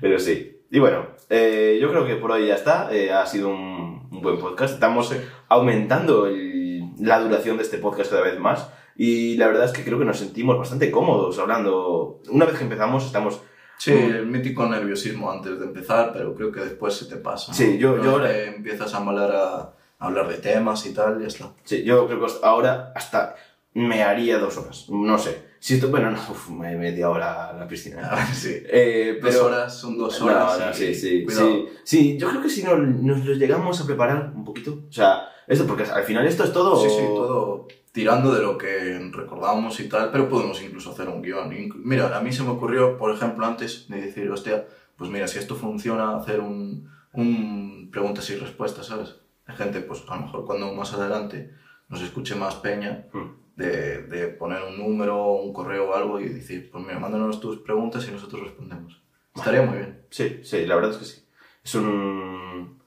Pero 0.00 0.18
sí. 0.18 0.56
Y 0.70 0.78
bueno, 0.78 1.06
eh, 1.28 1.78
yo 1.80 1.90
creo 1.90 2.06
que 2.06 2.16
por 2.16 2.30
hoy 2.32 2.46
ya 2.48 2.54
está. 2.54 2.92
Eh, 2.94 3.12
ha 3.12 3.26
sido 3.26 3.48
un, 3.48 4.08
un 4.10 4.20
buen 4.22 4.38
podcast. 4.38 4.74
Estamos 4.74 5.14
aumentando 5.48 6.26
el- 6.26 6.60
la 7.00 7.18
duración 7.20 7.56
de 7.56 7.62
este 7.62 7.78
podcast 7.78 8.10
cada 8.10 8.22
vez 8.22 8.38
más. 8.38 8.68
Y 8.96 9.36
la 9.36 9.46
verdad 9.46 9.64
es 9.64 9.72
que 9.72 9.82
creo 9.84 9.98
que 9.98 10.04
nos 10.04 10.18
sentimos 10.18 10.58
bastante 10.58 10.90
cómodos 10.90 11.38
hablando. 11.38 12.20
Una 12.28 12.44
vez 12.44 12.56
que 12.56 12.64
empezamos, 12.64 13.06
estamos. 13.06 13.40
Sí, 13.78 13.92
el 13.92 14.26
mítico 14.26 14.66
nerviosismo 14.68 15.30
antes 15.30 15.58
de 15.58 15.64
empezar, 15.64 16.12
pero 16.12 16.34
creo 16.34 16.52
que 16.52 16.60
después 16.60 16.92
se 16.94 17.06
te 17.06 17.16
pasa. 17.16 17.52
¿no? 17.52 17.54
Sí, 17.56 17.78
yo- 17.78 17.94
Una 17.94 18.04
yo 18.04 18.10
ahora- 18.10 18.42
empiezas 18.44 18.92
a 18.92 18.98
hablar 18.98 19.32
a, 19.34 19.54
a 19.60 19.74
hablar 20.06 20.28
de 20.28 20.36
temas 20.36 20.84
y 20.84 20.92
tal, 20.92 21.18
ya 21.20 21.26
está. 21.28 21.52
Sí, 21.64 21.82
yo 21.82 22.06
creo 22.06 22.20
que 22.20 22.32
ahora 22.42 22.92
hasta 22.94 23.34
me 23.74 24.02
haría 24.02 24.38
dos 24.38 24.56
horas. 24.58 24.86
No 24.90 25.18
sé. 25.18 25.50
Si 25.58 25.74
esto, 25.74 25.88
bueno, 25.88 26.10
no, 26.12 26.18
uf, 26.18 26.50
me 26.50 26.76
media 26.76 27.10
hora 27.10 27.48
a 27.50 27.52
la 27.52 27.66
piscina. 27.68 28.00
Ah, 28.10 28.26
sí. 28.32 28.62
Eh, 28.66 29.18
Dos 29.22 29.32
pero, 29.34 29.46
horas 29.46 29.76
son 29.78 29.98
dos 29.98 30.20
horas. 30.22 30.58
no, 30.58 30.72
sí, 30.74 30.94
sí, 30.94 31.26
sí. 31.28 31.66
Sí, 31.84 32.18
yo 32.18 32.28
creo 32.30 32.42
que 32.42 32.48
si 32.48 32.62
no, 32.62 32.76
nos 32.76 33.24
lo 33.24 33.34
llegamos 33.34 33.80
a 33.80 33.86
preparar 33.86 34.32
un 34.34 34.44
poquito. 34.44 34.84
O 34.88 34.92
sea, 34.92 35.28
esto, 35.46 35.66
porque 35.66 35.84
al 35.84 36.04
final 36.04 36.26
esto 36.26 36.44
es 36.44 36.52
todo. 36.52 36.82
Sí, 36.82 36.88
sí, 36.90 37.02
todo 37.14 37.66
tirando 37.92 38.32
de 38.32 38.40
lo 38.40 38.56
que 38.56 39.00
recordábamos 39.12 39.80
y 39.80 39.88
tal, 39.88 40.12
pero 40.12 40.28
podemos 40.28 40.62
incluso 40.62 40.92
hacer 40.92 41.08
un 41.08 41.22
guion. 41.22 41.50
Mira, 41.84 42.16
a 42.16 42.20
mí 42.20 42.32
se 42.32 42.44
me 42.44 42.50
ocurrió, 42.50 42.96
por 42.96 43.12
ejemplo, 43.12 43.44
antes 43.44 43.88
de 43.88 44.00
decir, 44.00 44.30
hostia, 44.30 44.64
pues 44.96 45.10
mira, 45.10 45.26
si 45.26 45.40
esto 45.40 45.56
funciona, 45.56 46.16
hacer 46.16 46.38
un, 46.38 46.88
un 47.12 47.88
preguntas 47.90 48.30
y 48.30 48.36
respuestas, 48.36 48.86
¿sabes? 48.86 49.16
Hay 49.46 49.56
gente, 49.56 49.80
pues 49.80 50.04
a 50.08 50.14
lo 50.14 50.22
mejor 50.22 50.44
cuando 50.46 50.72
más 50.72 50.92
adelante 50.94 51.50
nos 51.88 52.00
escuche 52.00 52.36
más 52.36 52.54
peña, 52.56 53.06
Hmm. 53.12 53.39
De, 53.60 54.02
de 54.02 54.28
poner 54.28 54.62
un 54.62 54.78
número, 54.78 55.32
un 55.32 55.52
correo 55.52 55.90
o 55.90 55.94
algo 55.94 56.18
y 56.20 56.28
decir, 56.28 56.70
pues 56.70 56.84
mira, 56.84 56.98
mándanos 56.98 57.40
tus 57.40 57.58
preguntas 57.58 58.06
y 58.08 58.10
nosotros 58.12 58.42
respondemos. 58.42 59.00
Estaría 59.34 59.62
muy 59.62 59.78
bien. 59.78 60.02
Sí, 60.10 60.40
sí, 60.42 60.66
la 60.66 60.74
verdad 60.74 60.90
es 60.92 60.96
que 60.98 61.04
sí. 61.04 61.24
Es 61.64 61.74
un. 61.74 62.80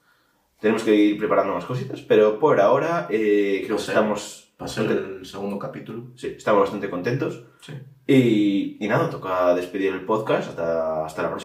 Tenemos 0.60 0.84
que 0.84 0.96
ir 0.96 1.18
preparando 1.18 1.54
más 1.54 1.66
cositas, 1.66 2.02
pero 2.02 2.40
por 2.40 2.60
ahora 2.60 3.08
eh, 3.10 3.62
creo 3.66 3.78
que 3.78 3.84
estamos, 3.84 4.54
Va 4.62 4.66
a 4.66 4.70
ser 4.70 4.90
el 4.92 5.26
segundo 5.26 5.60
capítulo. 5.60 6.12
sí, 6.16 6.28
estamos 6.38 6.62
bastante 6.62 6.90
contentos. 6.90 7.44
Sí. 7.62 7.74
Y, 8.08 8.78
y 8.84 8.88
nada, 8.88 9.10
toca 9.10 9.54
despedir 9.56 9.94
el 9.94 10.06
podcast 10.06 10.50
hasta, 10.50 11.06
hasta 11.06 11.22
la 11.24 11.30
próxima. 11.30 11.40